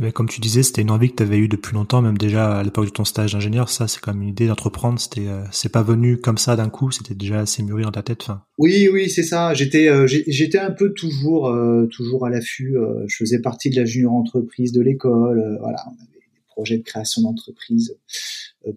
[0.00, 2.58] Mais comme tu disais, c'était une envie que tu avais eue depuis longtemps, même déjà
[2.58, 3.68] à l'époque de ton stage d'ingénieur.
[3.68, 4.98] Ça, c'est comme une idée d'entreprendre.
[4.98, 6.90] C'était, euh, c'est pas venu comme ça d'un coup.
[6.90, 8.22] C'était déjà assez mûri dans ta tête.
[8.22, 8.42] Fin.
[8.58, 9.54] Oui, oui, c'est ça.
[9.54, 11.54] J'étais, j'étais un peu toujours,
[11.90, 12.76] toujours à l'affût.
[13.06, 15.58] je faisais partie de la junior entreprise de l'école.
[15.60, 17.96] voilà, on avait des projets de création d'entreprise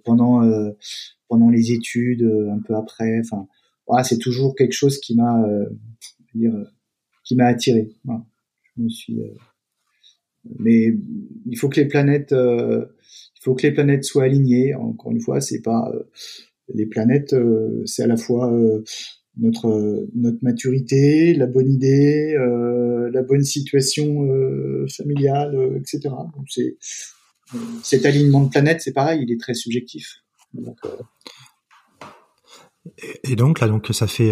[0.03, 0.41] pendant
[1.33, 3.19] pendant les études, euh, un peu après.
[3.19, 3.47] Enfin,
[3.87, 5.65] voilà, c'est toujours quelque chose qui m'a, euh,
[6.35, 6.65] dire, euh,
[7.23, 7.89] qui m'a attiré.
[8.05, 8.23] Voilà.
[8.61, 9.19] Je me suis,
[10.59, 10.93] mais
[11.45, 14.73] il faut que les planètes, il faut que les planètes soient alignées.
[14.75, 15.91] Encore une fois, c'est pas
[16.73, 17.35] les planètes,
[17.85, 18.51] c'est à la fois
[19.37, 24.27] notre notre maturité, la bonne idée, la bonne situation
[24.87, 26.13] familiale, etc.
[27.83, 30.23] Cet alignement de planètes, c'est pareil, il est très subjectif.
[33.23, 34.31] Et donc là, donc ça fait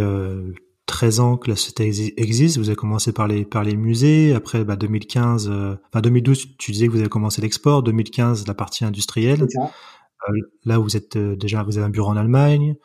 [0.91, 2.57] 13 euh, ans que la société existe.
[2.57, 4.33] Vous avez commencé par les par les musées.
[4.33, 7.81] Après, bah, 2015, euh, enfin 2012, tu disais que vous avez commencé l'export.
[7.81, 9.43] 2015, la partie industrielle.
[9.43, 10.33] Euh,
[10.65, 12.75] là, vous êtes déjà, vous avez un bureau en Allemagne.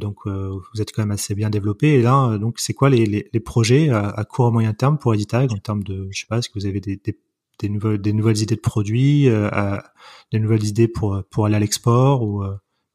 [0.00, 1.94] donc, vous êtes quand même assez bien développé.
[1.94, 5.14] Et là, donc, c'est quoi les, les, les projets à, court et moyen terme pour
[5.14, 7.18] Editag en termes de, je sais pas, est-ce que vous avez des, des,
[7.58, 9.28] des nouvelles des nouvelles idées de produits,
[10.32, 12.44] des nouvelles idées pour pour aller à l'export ou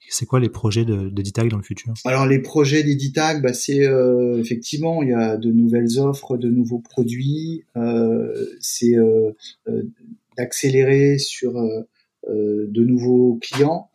[0.08, 1.10] c'est quoi les projets de,
[1.50, 1.94] dans le futur?
[2.06, 6.50] Alors les projets d'Editag, bah, c'est euh, effectivement il y a de nouvelles offres, de
[6.50, 7.66] nouveaux produits.
[7.76, 9.32] Euh, c'est euh,
[10.38, 11.54] d'accélérer sur
[12.28, 13.90] de nouveaux clients.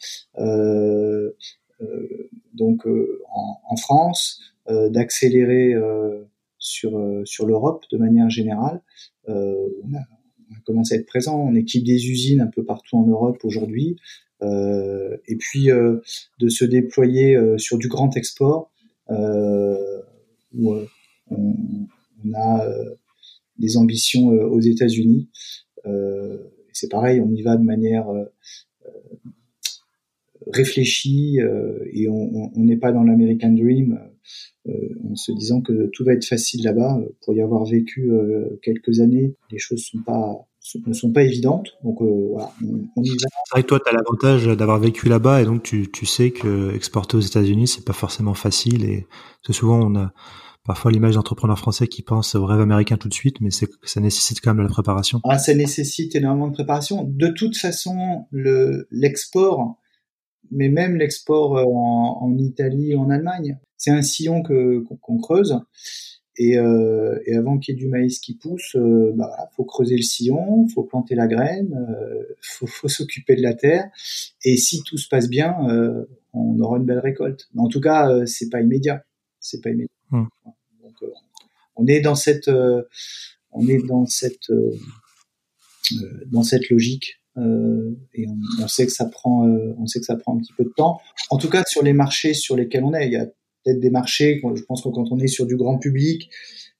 [2.54, 5.74] donc en, France, d'accélérer
[6.58, 8.82] sur l'Europe de manière générale.
[9.26, 10.00] On, a,
[10.66, 11.40] commencé à être présent.
[11.40, 13.96] On équipe des usines un peu partout en Europe aujourd'hui.
[14.44, 15.98] Euh, et puis euh,
[16.40, 18.70] de se déployer euh, sur du grand export
[20.56, 20.74] où
[21.30, 22.66] on, a
[23.58, 25.28] des ambitions aux États-Unis.
[26.72, 28.06] c'est pareil, on y va de manière
[30.46, 31.38] réfléchie
[31.92, 34.00] et on n'est pas dans l'American Dream
[34.66, 36.98] en se disant que tout va être facile là-bas.
[37.22, 38.10] Pour y avoir vécu
[38.62, 40.48] quelques années, les choses sont pas
[40.86, 41.76] ne sont pas évidentes.
[41.82, 42.50] Donc euh, voilà,
[42.96, 43.62] on, y va.
[43.62, 47.20] Toi, tu as l'avantage d'avoir vécu là-bas et donc tu, tu sais que exporter aux
[47.20, 49.06] États-Unis, c'est pas forcément facile et
[49.44, 50.12] que souvent on a
[50.64, 54.40] parfois l'image d'entrepreneurs français qui pensent au rêve américain tout de suite, mais ça nécessite
[54.40, 55.20] quand même de la préparation.
[55.28, 57.04] Ah, ça nécessite énormément de préparation.
[57.04, 59.78] De toute façon, le l'export,
[60.50, 65.58] mais même l'export euh, en, en Italie, en Allemagne, c'est un sillon que qu'on creuse.
[66.36, 69.96] Et, euh, et avant qu'il y ait du maïs qui pousse, euh, bah, faut creuser
[69.96, 73.88] le sillon, faut planter la graine, euh, faut, faut s'occuper de la terre.
[74.44, 77.48] Et si tout se passe bien, euh, on aura une belle récolte.
[77.54, 79.04] Mais en tout cas, euh, c'est pas immédiat.
[79.38, 79.88] C'est pas immédiat.
[80.10, 80.28] Hum.
[80.82, 81.12] Donc, euh,
[81.76, 82.50] on est dans cette,
[83.52, 84.52] on est dans cette,
[86.26, 87.20] dans cette logique.
[87.36, 90.64] et on, on, sait que ça prend, on sait que ça prend un petit peu
[90.64, 91.00] de temps.
[91.30, 93.26] En tout cas, sur les marchés sur lesquels on est, il y a
[93.64, 94.40] peut-être des marchés.
[94.54, 96.30] Je pense que quand on est sur du grand public,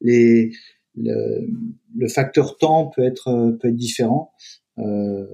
[0.00, 0.52] les,
[0.96, 1.48] le,
[1.96, 4.32] le facteur temps peut être peut être différent.
[4.78, 5.24] Euh,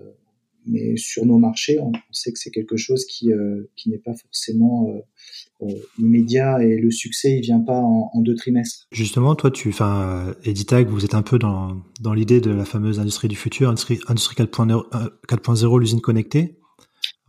[0.66, 4.14] mais sur nos marchés, on, sait que c'est quelque chose qui euh, qui n'est pas
[4.14, 8.86] forcément euh, euh, immédiat et le succès il vient pas en, deux trimestres.
[8.92, 13.00] Justement, toi, tu, enfin, Editag, vous êtes un peu dans dans l'idée de la fameuse
[13.00, 14.84] industrie du futur, industrie, industrie 4.0,
[15.28, 16.59] 4.0 l'usine connectée.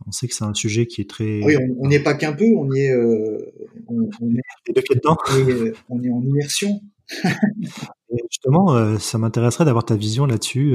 [0.06, 1.42] On sait que c'est un sujet qui est très.
[1.42, 2.94] Oui, on n'y est pas qu'un peu, on y est.
[3.88, 5.16] on, est, dedans.
[5.88, 6.80] on est en immersion.
[8.30, 10.74] justement, ça m'intéresserait d'avoir ta vision là-dessus.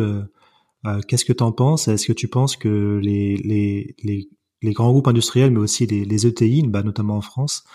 [1.08, 1.88] Qu'est-ce que tu en penses?
[1.88, 4.30] Est-ce que tu penses que les, les, les,
[4.62, 7.66] les, grands groupes industriels, mais aussi les, les ETI, bah, notamment en France,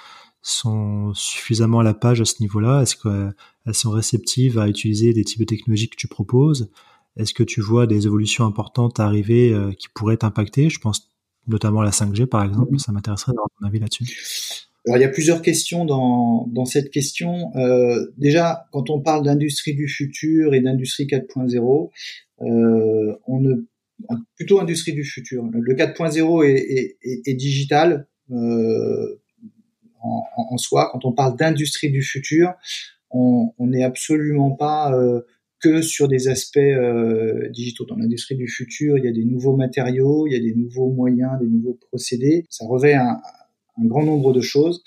[0.43, 2.83] sont suffisamment à la page à ce niveau-là?
[2.83, 6.71] Est-ce qu'elles sont réceptives à utiliser des types de technologies que tu proposes?
[7.17, 10.71] Est-ce que tu vois des évolutions importantes arriver euh, qui pourraient t'impacter?
[10.71, 11.12] Je pense
[11.47, 12.79] notamment la 5G par exemple.
[12.79, 14.05] Ça m'intéresserait d'avoir ton avis là-dessus.
[14.87, 17.55] Alors il y a plusieurs questions dans, dans cette question.
[17.57, 21.91] Euh, déjà, quand on parle d'industrie du futur et d'industrie 4.0,
[22.41, 23.55] euh, on ne
[24.35, 25.45] plutôt industrie du futur.
[25.53, 28.09] Le 4.0 est, est, est, est, digital.
[28.33, 29.21] Euh,
[30.01, 30.91] en, en, soi.
[30.91, 32.55] Quand on parle d'industrie du futur,
[33.11, 34.93] on n'est absolument pas
[35.63, 37.87] que sur des aspects euh, digitaux.
[37.87, 40.91] Dans l'industrie du futur, il y a des nouveaux matériaux, il y a des nouveaux
[40.91, 42.45] moyens, des nouveaux procédés.
[42.51, 43.21] Ça revêt un,
[43.79, 44.83] grand nombre de choses.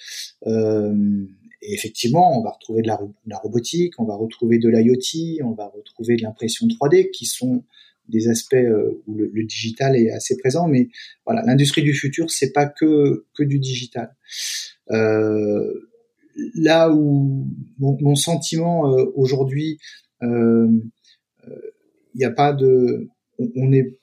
[0.45, 1.25] Euh,
[1.61, 5.67] et effectivement, on va retrouver de la, robotique, on va retrouver de l'IoT, on va
[5.67, 7.63] retrouver de l'impression 3D, qui sont
[8.09, 10.67] des aspects euh, où le, digital est assez présent.
[10.67, 10.89] Mais
[11.25, 14.13] voilà, l'industrie du futur, c'est pas que que du digital.
[16.53, 17.47] Là où
[17.79, 18.81] mon, sentiment
[19.15, 19.79] aujourd'hui,
[20.21, 20.81] il
[22.15, 23.09] n'y a pas de,
[23.55, 23.97] on, est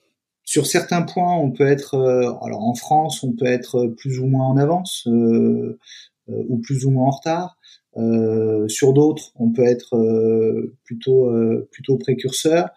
[0.44, 1.96] sur certains points, on peut être,
[2.42, 7.08] alors en France, on peut être plus ou moins en avance ou plus ou moins
[7.08, 7.58] en retard.
[7.98, 11.30] Euh, sur d'autres, on peut être euh, plutôt
[11.70, 12.70] plutôt précurseur.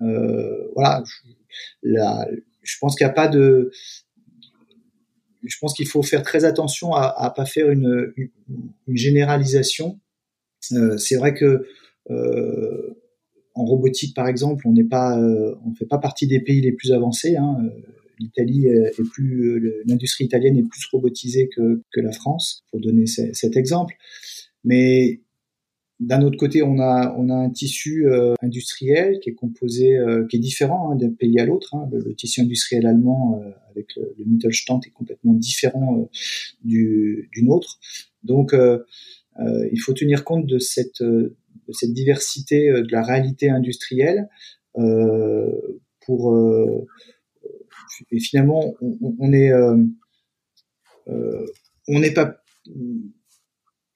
[0.00, 1.88] voilà, je,
[2.62, 3.70] je pense qu'il n'y a pas de
[5.44, 9.98] je pense qu'il faut faire très attention à, à pas faire une, une, généralisation.
[10.72, 11.66] Euh, c'est vrai que euh,
[12.08, 16.72] en robotique, par exemple, on n'est pas, euh, on fait pas partie des pays les
[16.72, 17.36] plus avancés.
[17.36, 17.58] Hein.
[18.18, 23.56] L'Italie est plus, l'industrie italienne est plus robotisée que, que la France, pour donner cet
[23.56, 23.94] exemple.
[24.64, 25.22] Mais
[26.02, 30.26] d'un autre côté, on a, on a un tissu euh, industriel qui est composé, euh,
[30.26, 31.74] qui est différent hein, d'un pays à l'autre.
[31.74, 31.88] Hein.
[31.92, 36.08] Le, tissu industriel allemand euh, avec le, le, Mittelstand est complètement différent
[36.64, 37.78] du, du nôtre.
[38.24, 38.54] Donc,
[39.72, 41.02] il faut tenir compte de cette,
[41.70, 44.28] cette diversité de la réalité industrielle
[44.74, 46.36] pour
[48.10, 49.52] et finalement on, est
[51.06, 52.36] on n'est pas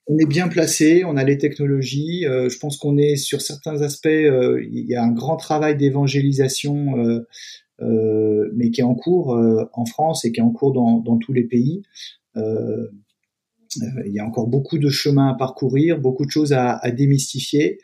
[0.07, 2.25] on est bien placé, on a les technologies.
[2.25, 5.75] Euh, je pense qu'on est sur certains aspects, euh, il y a un grand travail
[5.75, 6.97] d'évangélisation,
[7.79, 9.37] euh, mais qui est en cours
[9.73, 11.83] en France et qui est en cours dans, dans tous les pays.
[14.05, 17.79] Il y a encore beaucoup de chemin à parcourir, beaucoup de choses à, à démystifier.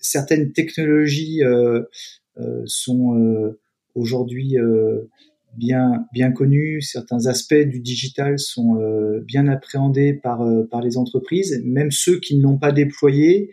[0.00, 1.42] certaines technologies
[2.66, 3.54] sont
[3.94, 4.56] aujourd'hui
[5.56, 10.96] bien bien connu, certains aspects du digital sont euh, bien appréhendés par euh, par les
[10.96, 13.50] entreprises, même ceux qui ne l'ont pas déployé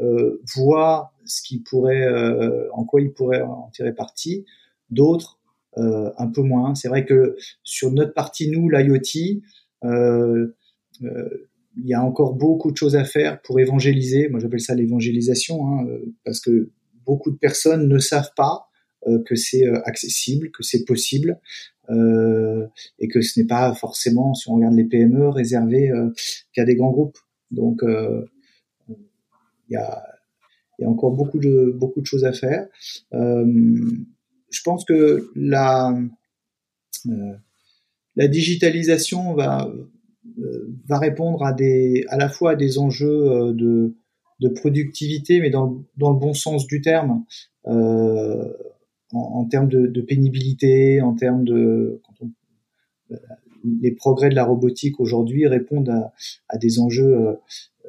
[0.00, 4.44] euh, voient ce qui pourrait euh, en quoi ils pourraient en tirer parti,
[4.90, 5.38] d'autres
[5.76, 6.76] un peu moins.
[6.76, 9.40] C'est vrai que sur notre partie nous l'IoT
[9.82, 10.52] il
[11.84, 14.28] y a encore beaucoup de choses à faire pour évangéliser.
[14.28, 15.86] Moi, j'appelle ça l'évangélisation, hein,
[16.24, 16.70] parce que
[17.04, 18.68] beaucoup de personnes ne savent pas
[19.06, 21.38] euh, que c'est euh, accessible, que c'est possible,
[21.90, 22.66] euh,
[22.98, 25.90] et que ce n'est pas forcément, si on regarde les PME, réservé
[26.52, 27.18] qu'à des grands groupes.
[27.50, 27.82] Donc,
[28.88, 28.96] il
[29.70, 30.02] y a,
[30.78, 32.66] y a encore beaucoup de beaucoup de choses à faire.
[33.12, 35.94] je pense que la
[38.16, 39.72] la digitalisation va
[40.86, 43.94] va répondre à des à la fois à des enjeux de
[44.40, 47.24] de productivité, mais dans, dans le bon sens du terme.
[47.66, 48.52] Euh,
[49.12, 52.00] en, termes de, pénibilité, en termes de
[53.64, 56.10] les progrès de la robotique aujourd'hui répondent
[56.48, 57.32] à, des enjeux euh,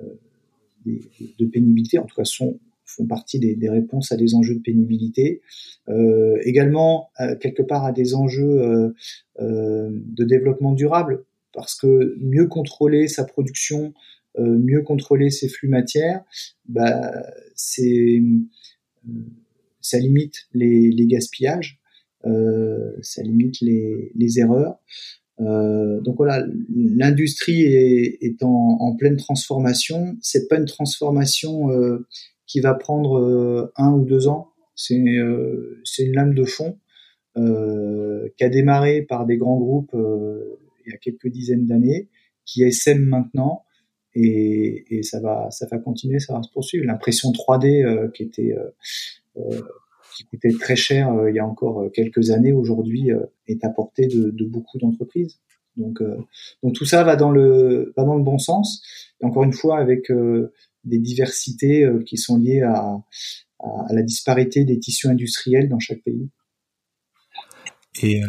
[0.04, 1.00] euh,
[1.40, 5.42] de pénibilité, en tout cas sont, font partie des, réponses à des enjeux de pénibilité.
[5.90, 8.94] Euh, également, quelque part, à des enjeux
[9.40, 13.94] de développement durable, parce que mieux contrôler sa production,
[14.38, 16.24] mieux contrôler ses flux matières,
[16.68, 17.12] bah,
[17.56, 18.22] c'est
[19.86, 21.80] ça limite les, les gaspillages,
[22.26, 24.80] euh, ça limite les, les erreurs.
[25.42, 30.18] Euh, donc voilà, l'industrie est, est en, en, pleine transformation.
[30.22, 32.08] C'est pas une transformation euh,
[32.48, 34.52] qui va prendre euh, un ou deux ans.
[34.76, 36.78] C'est euh, une lame de fond
[37.38, 39.96] euh, qui a démarré par des grands groupes
[40.86, 42.10] il y a quelques dizaines d'années,
[42.46, 43.64] qui essaiment maintenant
[44.14, 46.86] et, et, ça va ça va continuer, ça va se poursuivre.
[46.86, 48.56] L'impression 3D qui était
[49.38, 49.62] euh,
[50.16, 53.10] qui coûtait très cher il y a encore quelques années, aujourd'hui
[53.48, 55.40] est à portée de, de beaucoup d'entreprises.
[55.76, 56.02] Donc,
[56.64, 58.84] donc tout ça va dans le va dans le bon sens.
[59.22, 60.10] Et encore une fois, avec
[60.86, 62.98] des diversités qui sont liées à,
[63.60, 66.30] à, la disparité des tissus industriels dans chaque pays.
[68.02, 68.28] Et, euh,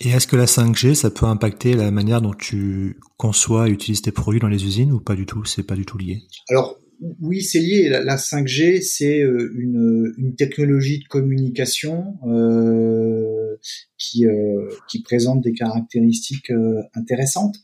[0.00, 4.02] et est-ce que la 5G, ça peut impacter la manière dont tu conçois et utilises
[4.02, 6.22] tes produits dans les usines ou pas du tout C'est pas du tout lié?
[6.50, 6.78] Alors
[7.20, 7.88] oui, c'est lié.
[7.88, 13.56] La, 5G, c'est euh, une, une, technologie de communication euh,
[13.98, 17.56] qui, euh, qui présente des caractéristiques euh, intéressantes.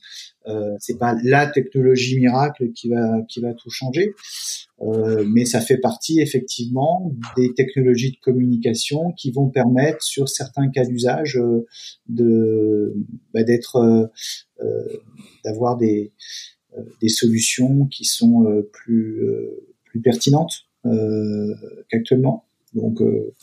[0.47, 4.13] Euh, c'est pas la technologie miracle qui va qui va tout changer,
[4.81, 10.69] euh, mais ça fait partie effectivement des technologies de communication qui vont permettre sur certains
[10.71, 11.67] cas d'usage euh,
[12.09, 12.95] de
[13.33, 15.01] bah, d'être euh,
[15.45, 16.13] d'avoir des
[17.01, 19.23] des solutions qui sont plus
[19.85, 20.67] plus pertinentes
[21.91, 22.47] qu'actuellement.
[22.75, 23.35] Donc, euh,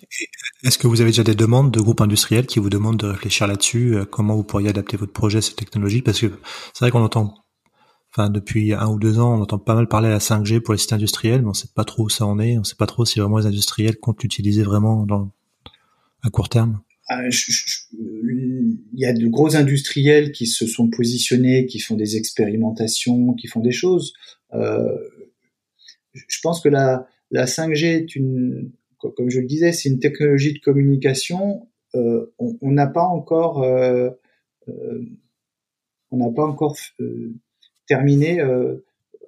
[0.63, 3.47] est-ce que vous avez déjà des demandes de groupes industriels qui vous demandent de réfléchir
[3.47, 6.01] là-dessus euh, Comment vous pourriez adapter votre projet à cette technologie?
[6.01, 6.27] Parce que
[6.73, 7.35] c'est vrai qu'on entend,
[8.11, 10.73] enfin depuis un ou deux ans, on entend pas mal parler à la 5G pour
[10.73, 12.57] les sites industriels, mais on sait pas trop où ça en est.
[12.57, 15.31] On sait pas trop si vraiment les industriels comptent l'utiliser vraiment dans,
[16.23, 16.79] à court terme.
[17.07, 17.21] Ah,
[17.91, 23.47] il y a de gros industriels qui se sont positionnés, qui font des expérimentations, qui
[23.47, 24.13] font des choses.
[24.53, 24.95] Euh,
[26.13, 30.53] je pense que la, la 5G est une, comme je le disais, c'est une technologie
[30.53, 31.67] de communication.
[31.95, 34.09] Euh, on n'a pas encore, euh,
[34.67, 35.01] euh,
[36.11, 36.75] on n'a pas encore
[37.87, 38.43] terminé.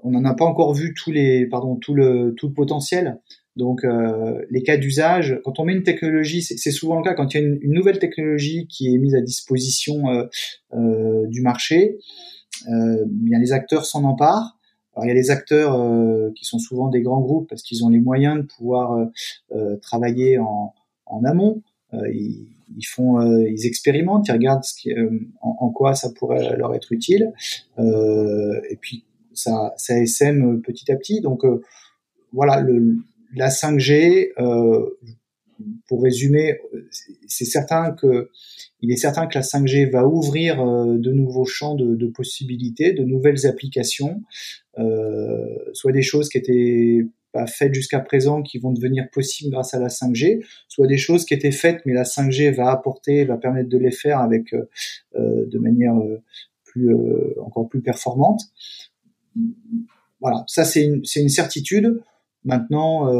[0.03, 3.19] on n'en a pas encore vu tous les, pardon, tout le tout le potentiel.
[3.57, 3.86] Donc
[4.49, 7.43] les cas d'usage, quand on met une technologie, c'est souvent le cas quand il y
[7.43, 10.03] a une, nouvelle technologie qui est mise à disposition
[10.74, 11.97] du marché,
[12.67, 14.57] bien les acteurs s'en emparent.
[14.93, 17.85] Alors il y a les acteurs euh, qui sont souvent des grands groupes parce qu'ils
[17.85, 19.05] ont les moyens de pouvoir euh,
[19.53, 20.73] euh travailler en,
[21.05, 21.61] en amont.
[21.93, 24.93] Euh, ils, ils, font, ils expérimentent, ils regardent ce qui,
[25.41, 27.33] en, en, quoi ça pourrait leur être utile,
[27.77, 31.19] et puis ça, ça SM petit à petit.
[31.19, 31.43] Donc
[32.31, 32.95] voilà, le,
[33.35, 34.31] la 5G,
[35.88, 36.59] pour résumer,
[37.28, 38.30] c'est certain que
[38.82, 43.03] il est certain que la 5G va ouvrir euh, de nouveaux champs de, possibilités, de
[43.03, 44.24] nouvelles applications,
[44.80, 49.74] euh, soit des choses qui étaient pas faites jusqu'à présent qui vont devenir possibles grâce
[49.74, 53.38] à la 5G, soit des choses qui étaient faites mais la 5G va apporter, va
[53.38, 54.66] permettre de les faire avec euh,
[55.14, 55.95] de manière
[56.66, 56.93] plus
[57.39, 58.41] encore plus performante.
[60.20, 62.01] Voilà, ça c'est une, certitude.
[62.43, 63.12] Maintenant,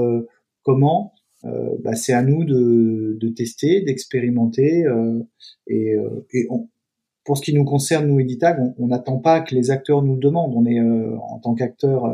[0.64, 1.14] comment
[1.44, 5.20] bah, c'est à nous de, tester, d'expérimenter euh,
[5.68, 6.26] et, euh,
[7.24, 10.20] pour ce qui nous concerne, nous, Editag, on n'attend pas que les acteurs nous le
[10.20, 10.54] demandent.
[10.56, 12.06] On est, euh, en tant qu'acteur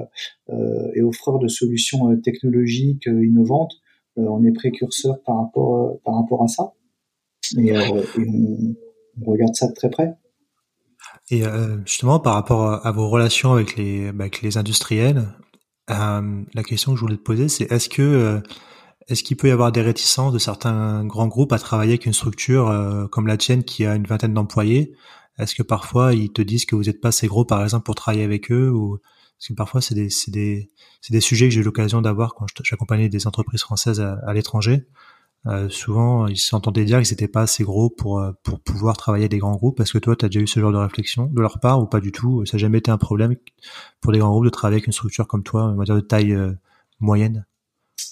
[0.50, 3.74] euh, et offreur de solutions technologiques innovantes,
[4.18, 6.74] on est précurseur par rapport, par rapport à ça.
[7.58, 10.14] Et, on, regarde ça de très près.
[11.30, 11.44] Et
[11.86, 15.24] justement, par rapport à vos relations avec les, bah, avec les industriels,
[15.88, 18.42] la question que je voulais te poser, c'est est-ce que
[19.08, 22.14] est-ce qu'il peut y avoir des réticences de certains grands groupes à travailler avec une
[22.14, 24.94] structure euh, comme la tienne qui a une vingtaine d'employés?
[25.40, 27.96] Est-ce que parfois ils te disent que vous n'êtes pas assez gros, par exemple, pour
[27.96, 29.00] travailler avec eux ou
[29.38, 30.70] parce que parfois c'est des, des,
[31.10, 34.88] des, sujets que j'ai eu l'occasion d'avoir quand j'accompagnais des entreprises françaises à, l'étranger.
[35.46, 39.26] Euh, souvent, ils s'entendaient dire qu'ils n'étaient pas assez gros pour euh, pour pouvoir travailler
[39.26, 39.80] avec des grands groupes.
[39.80, 41.86] Est-ce que toi, tu as déjà eu ce genre de réflexion de leur part ou
[41.86, 42.46] pas du tout?
[42.46, 43.36] Ça n'a jamais été un problème
[44.02, 46.36] pour des grands groupes de travailler avec une structure comme toi, on va de taille
[47.00, 47.46] moyenne?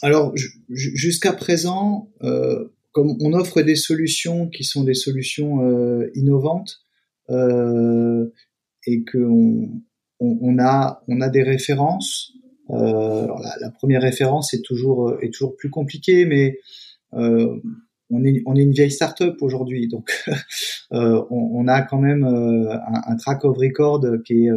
[0.01, 0.33] Alors
[0.69, 6.81] jusqu'à présent, euh, comme on offre des solutions qui sont des solutions euh, innovantes
[7.29, 8.31] euh,
[8.86, 9.81] et que on,
[10.19, 12.33] on, a on a des références.
[12.69, 16.59] alors la, première référence est toujours est toujours plus compliquée, mais
[17.11, 20.11] on est, on est une vieille start-up aujourd'hui, donc
[20.91, 24.51] on, on, a quand même un, un, track of record qui est,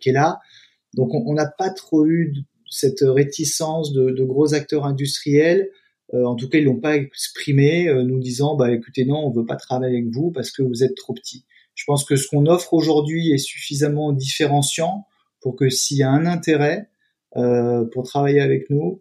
[0.00, 0.40] qui est là.
[0.94, 2.32] Donc on n'a pas trop eu
[2.70, 5.70] cette réticence de, de gros acteurs industriels.
[6.14, 9.30] Euh, en tout cas, ils l'ont pas exprimé, euh, nous disant bah écoutez non, on
[9.30, 11.44] veut pas travailler avec vous parce que vous êtes trop petit.
[11.74, 15.06] Je pense que ce qu'on offre aujourd'hui est suffisamment différenciant
[15.40, 16.88] pour que s'il y a un intérêt
[17.36, 19.00] euh, pour travailler avec nous,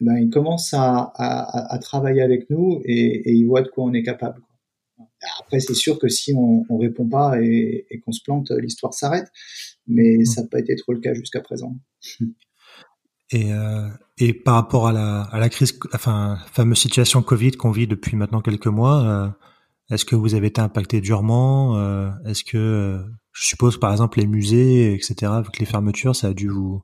[0.00, 3.68] eh ben, ils commencent à, à, à, travailler avec nous et, et, ils voient de
[3.68, 4.42] quoi on est capable.
[5.38, 8.94] Après, c'est sûr que si on, on répond pas et, et qu'on se plante, l'histoire
[8.94, 9.28] s'arrête.
[9.86, 10.24] Mais mmh.
[10.24, 11.76] ça n'a pas été trop le cas jusqu'à présent.
[13.32, 13.88] Et, euh,
[14.20, 18.16] et par rapport à la, à la crise, enfin, fameuse situation Covid qu'on vit depuis
[18.16, 19.28] maintenant quelques mois, euh,
[19.94, 22.98] est-ce que vous avez été impacté durement euh, Est-ce que, euh,
[23.32, 26.82] je suppose par exemple les musées, etc., avec les fermetures, ça a dû vous,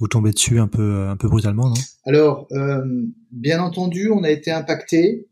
[0.00, 1.74] vous tombez dessus un peu un peu brutalement, non?
[2.04, 2.48] Alors,
[3.30, 5.28] bien entendu, on a été impacté.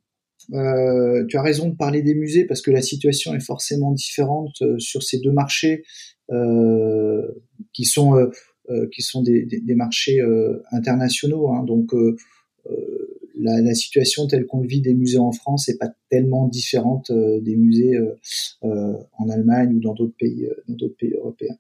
[0.49, 5.03] tu as raison de parler des musées parce que la situation est forcément différente sur
[5.03, 5.83] ces deux marchés
[7.73, 8.31] qui sont
[8.93, 10.21] qui sont des, marchés
[10.73, 11.49] internationaux.
[11.53, 11.93] Hein, donc
[13.39, 17.11] la, la, situation telle qu'on le vit des musées en France n'est pas tellement différente
[17.11, 18.15] euh, des musées euh,
[18.65, 21.57] euh, en Allemagne ou dans d'autres pays, dans d'autres pays européens.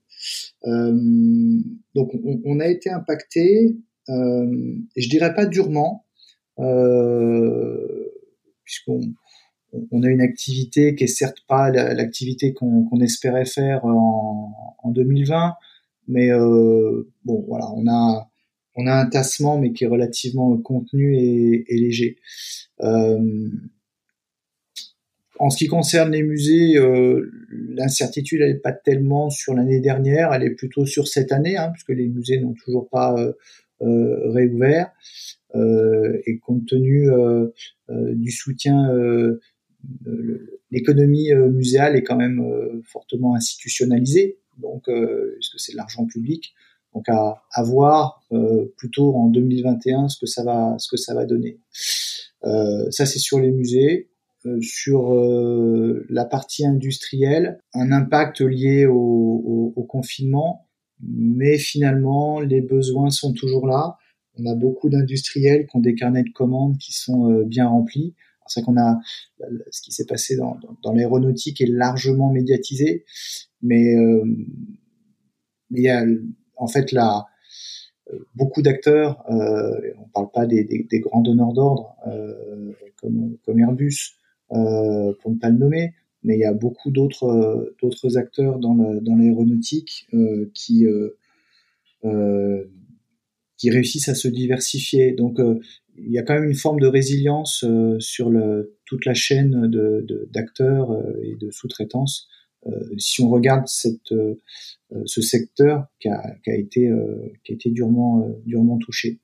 [1.94, 2.12] donc
[2.44, 3.76] on, a été impacté,
[4.08, 6.04] je dirais pas durement,
[8.64, 9.00] puisqu'on
[9.92, 15.54] on a une activité qui est certes pas l'activité qu'on espérait faire en 2020,
[16.08, 16.30] mais
[17.24, 18.28] bon voilà, on a
[18.78, 22.16] on a un tassement, mais qui est relativement contenu et, léger.
[22.80, 23.48] Euh,
[25.40, 27.28] en ce qui concerne les musées, euh,
[27.70, 31.90] l'incertitude n'est pas tellement sur l'année dernière, elle est plutôt sur cette année, hein, puisque
[31.90, 33.16] les musées n'ont toujours pas
[33.82, 34.92] euh, réouvert.
[35.54, 37.08] et compte tenu
[37.88, 38.76] du soutien,
[40.70, 42.42] l'économie muséale est quand même
[42.84, 44.84] fortement institutionnalisée, donc
[45.36, 46.54] puisque c'est de l'argent public?
[46.94, 51.26] Donc à, voir euh, plutôt en 2021 ce que ça va ce que ça va
[51.26, 51.60] donner.
[52.44, 54.08] Euh, ça c'est sur les musées.
[54.46, 60.68] Euh, sur euh, la partie industrielle, un impact lié au, confinement,
[61.00, 63.96] mais finalement les besoins sont toujours là.
[64.36, 68.14] On a beaucoup d'industriels qui ont des carnets de commandes qui sont euh, bien remplis.
[68.48, 68.98] C'est qu'on a
[69.70, 70.58] ce qui s'est passé dans,
[70.92, 73.04] l'aéronautique est largement médiatisé,
[73.62, 73.94] mais
[75.70, 76.04] mais il y a
[76.58, 77.26] en fait, là,
[78.12, 82.72] euh, beaucoup d'acteurs, euh, on ne parle pas des, grands donneurs d'ordre euh,
[83.44, 84.16] comme, Airbus,
[84.48, 85.94] pour ne pas le nommer,
[86.24, 88.74] mais il y a beaucoup d'autres d'autres acteurs dans
[89.16, 90.08] l'aéronautique
[90.52, 90.84] qui
[93.58, 95.12] qui réussissent à se diversifier.
[95.12, 95.38] Donc
[95.96, 97.64] il y a quand même une forme de résilience
[97.98, 99.70] sur le, toute la chaîne
[100.32, 102.28] d'acteurs de, et de sous-traitance.
[102.96, 104.12] si on regarde cette
[104.94, 108.78] euh, ce secteur qui a, qui a été euh, qui a été durement euh, durement
[108.78, 109.20] touché.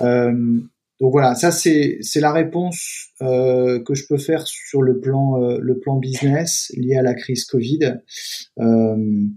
[0.00, 5.98] donc voilà, ça c'est la réponse que je peux faire sur le plan le plan
[5.98, 8.00] business lié à la crise Covid.
[8.58, 9.34] il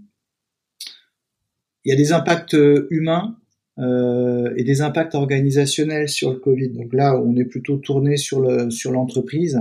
[1.84, 2.56] y a des impacts
[2.90, 3.36] humains
[3.78, 6.70] euh, et des impacts organisationnels sur le Covid.
[6.70, 9.60] Donc là, on est plutôt tourné sur le sur l'entreprise.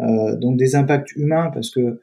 [0.00, 2.00] Euh, donc des impacts humains parce que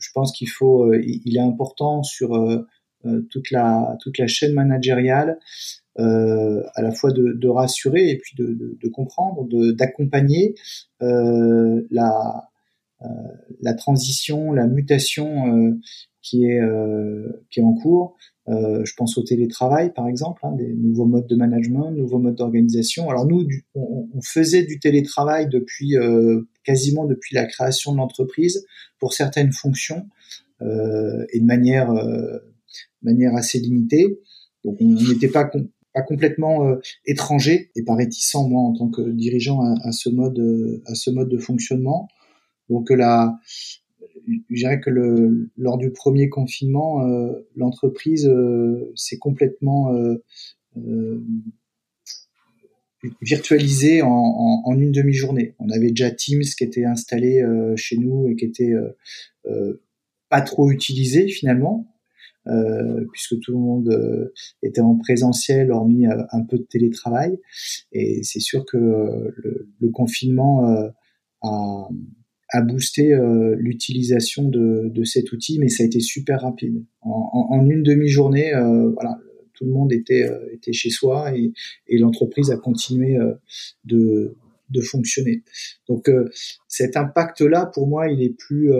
[0.00, 2.66] je pense qu'il faut, euh, il est important sur euh,
[3.06, 5.38] euh, toute la toute la chaîne managériale,
[5.96, 10.56] à la fois de, de, rassurer et puis de, de, de comprendre, d'accompagner
[11.00, 12.48] la
[13.60, 15.78] la transition, la mutation
[16.20, 16.60] qui est
[17.50, 18.16] qui est en cours.
[18.48, 22.34] Euh, je pense au télétravail, par exemple, hein, des nouveaux modes de management, nouveaux modes
[22.34, 23.08] d'organisation.
[23.08, 28.66] Alors nous, on, on, faisait du télétravail depuis euh, quasiment depuis la création de l'entreprise
[28.98, 30.06] pour certaines fonctions
[30.60, 31.90] euh, et de manière
[33.02, 34.20] manière assez limitée.
[34.62, 35.50] Donc on n'était pas
[35.94, 36.76] pas complètement
[37.06, 41.10] étranger et pas réticent moi en tant que dirigeant à, à ce mode à ce
[41.10, 42.08] mode de fonctionnement.
[42.68, 43.38] Donc la
[44.26, 51.22] je dirais que le, lors du premier confinement, euh, l'entreprise euh, s'est complètement euh,
[53.20, 55.54] virtualisée en, en, en une demi-journée.
[55.58, 57.42] On avait déjà Teams qui était installé
[57.76, 58.72] chez nous et qui était
[60.30, 61.86] pas trop utilisé finalement,
[63.12, 67.38] puisque tout le monde était en présentiel, hormis un peu de télétravail.
[67.92, 70.64] Et c'est sûr que le confinement
[71.42, 71.88] a,
[72.54, 76.84] à booster euh, l'utilisation de, de, cet outil, mais ça a été super rapide.
[77.02, 79.18] En, une demi-journée, euh, voilà,
[79.54, 81.52] tout le monde était, euh, était chez soi et,
[81.88, 83.18] et l'entreprise a continué
[83.84, 84.36] de,
[84.70, 85.42] de fonctionner.
[85.88, 86.08] Donc
[86.68, 88.70] cet impact-là, pour moi, il est plus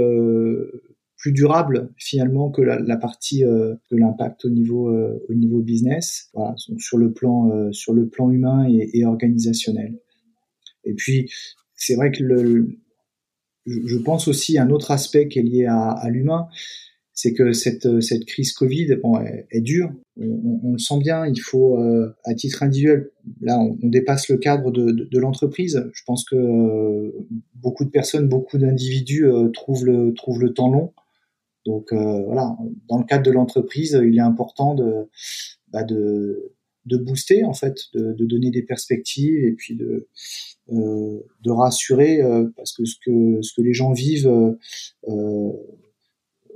[1.16, 4.89] plus durable finalement que la, partie que l'impact au niveau
[5.29, 9.99] au niveau business, voilà, donc sur le plan sur le plan humain et, et organisationnel.
[10.85, 11.29] Et puis
[11.75, 12.68] c'est vrai que le,
[13.66, 16.48] je pense aussi un autre aspect qui est lié à, à l'humain,
[17.12, 19.92] c'est que cette, cette crise Covid bon, est, est dure.
[20.20, 21.26] On, on, le sent bien.
[21.26, 23.10] Il faut, euh, à titre individuel,
[23.40, 25.88] là, on, on dépasse le cadre de, de, de l'entreprise.
[25.92, 27.12] Je pense que euh,
[27.54, 30.92] beaucoup de personnes, beaucoup d'individus euh, trouvent le trouvent le temps long.
[31.64, 32.58] Donc voilà,
[32.90, 35.08] dans le cadre de l'entreprise, il est important de
[35.72, 36.53] bah, de
[36.87, 40.09] de booster en fait, de, de donner des perspectives et puis de
[40.72, 44.57] euh, de rassurer euh, parce que ce que ce que les gens vivent
[45.09, 45.53] euh,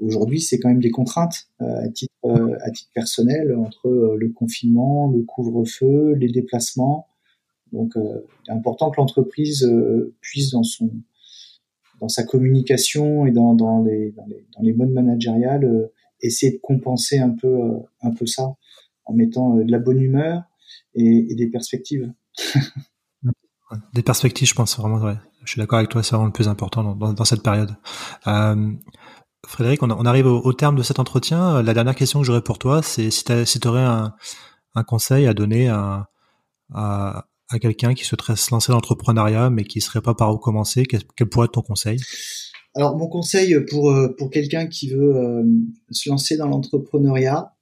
[0.00, 2.12] aujourd'hui, c'est quand même des contraintes à titre
[2.62, 7.06] à titre personnel entre le confinement, le couvre-feu, les déplacements.
[7.72, 9.70] Donc, il important que l'entreprise
[10.20, 10.90] puisse dans son
[12.00, 15.90] dans sa communication et dans, dans, les, dans, les, dans les modes managériales
[16.22, 17.58] essayer de compenser un peu
[18.02, 18.54] un peu ça
[19.08, 20.42] en mettant de la bonne humeur
[20.94, 22.12] et, et des perspectives.
[23.92, 24.98] Des perspectives, je pense vraiment.
[24.98, 25.16] Ouais.
[25.44, 27.74] Je suis d'accord avec toi, c'est vraiment le plus important dans, dans, cette période.
[28.26, 28.72] Euh,
[29.46, 31.62] Frédéric, on, on arrive au, au, terme de cet entretien.
[31.62, 34.14] La dernière question que j'aurais pour toi, c'est si tu aurais un,
[34.74, 36.08] un, conseil à donner à,
[36.72, 40.38] à, à quelqu'un qui souhaiterait se lancer dans l'entrepreneuriat, mais qui serait pas par où
[40.38, 41.98] commencer, quel, quel pourrait être ton conseil?
[42.74, 45.44] Alors, mon conseil pour, pour quelqu'un qui veut euh,
[45.90, 47.57] se lancer dans l'entrepreneuriat, euh,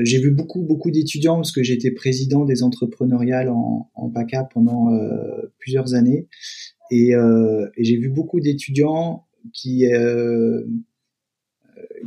[0.00, 4.44] j'ai vu beaucoup beaucoup d'étudiants parce que j'ai été président des entrepreneuriales en, en PACA
[4.44, 6.28] pendant euh, plusieurs années
[6.90, 9.84] et, euh, et j'ai vu beaucoup d'étudiants qui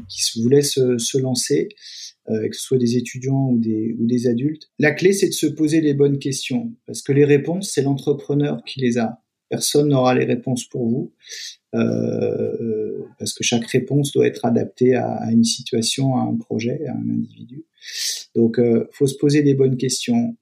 [0.09, 1.69] qui voulaient se, se lancer,
[2.27, 4.69] que ce soit des étudiants ou des, ou des adultes.
[4.79, 8.63] La clé, c'est de se poser les bonnes questions, parce que les réponses, c'est l'entrepreneur
[8.63, 9.21] qui les a.
[9.49, 11.13] Personne n'aura les réponses pour vous.
[11.75, 16.93] Euh, parce que chaque réponse doit être adaptée à, une situation, à un projet, à
[16.93, 17.65] un individu.
[18.35, 20.35] Donc, euh, faut se poser des bonnes questions.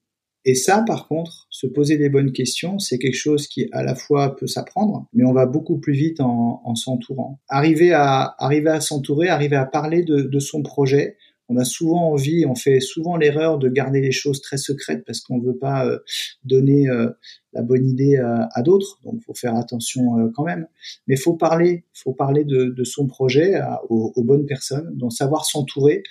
[0.48, 3.96] Et ça, par contre, se poser des bonnes questions, c'est quelque chose qui à la
[3.96, 7.40] fois peut s'apprendre, mais on va beaucoup plus vite en, en s'entourant.
[7.50, 11.18] Arriver à arriver à s'entourer, arriver à parler de, son projet,
[11.50, 15.22] on a souvent envie, on fait souvent l'erreur de garder les choses très secrètes parce
[15.22, 16.00] qu'on ne veut pas euh,
[16.44, 17.10] donner euh,
[17.54, 20.68] la bonne idée à, d'autres, donc faut faire attention euh, quand même.
[21.08, 23.60] Mais faut parler, faut parler de, son projet
[23.90, 26.04] aux, aux, bonnes personnes, donc savoir s'entourer.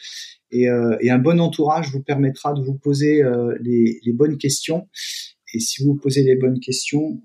[0.55, 0.66] Et,
[1.00, 3.22] et, un bon entourage vous permettra de vous poser
[3.61, 4.88] les, les, bonnes questions.
[5.52, 7.20] Et si vous posez les bonnes questions,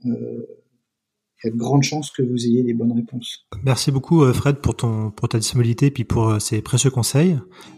[1.43, 3.47] il y a de grandes chances que vous ayez les bonnes réponses.
[3.63, 6.89] Merci beaucoup euh, Fred pour ton pour ta disponibilité et puis pour euh, ces précieux
[6.89, 7.37] conseils.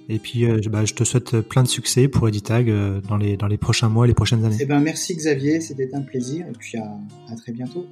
[0.09, 2.71] Et puis euh, bah, je te souhaite plein de succès pour Editag
[3.07, 4.57] dans les dans les prochains mois et les prochaines années.
[4.59, 6.97] Eh ben merci Xavier, c'était un plaisir et puis à,
[7.31, 7.85] à très bientôt.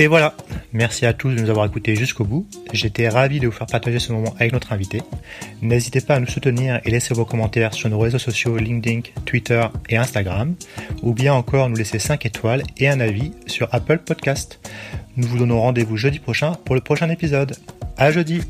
[0.00, 0.34] Et voilà,
[0.72, 2.46] merci à tous de nous avoir écoutés jusqu'au bout.
[2.72, 5.02] J'étais ravi de vous faire partager ce moment avec notre invité.
[5.60, 9.62] N'hésitez pas à nous soutenir et laisser vos commentaires sur nos réseaux sociaux LinkedIn, Twitter
[9.90, 10.54] et Instagram,
[11.02, 14.58] ou bien encore nous laisser 5 étoiles et un avis sur Apple Podcast.
[15.18, 17.54] Nous vous donnons rendez-vous jeudi prochain pour le prochain épisode.
[17.98, 18.40] À jeudi!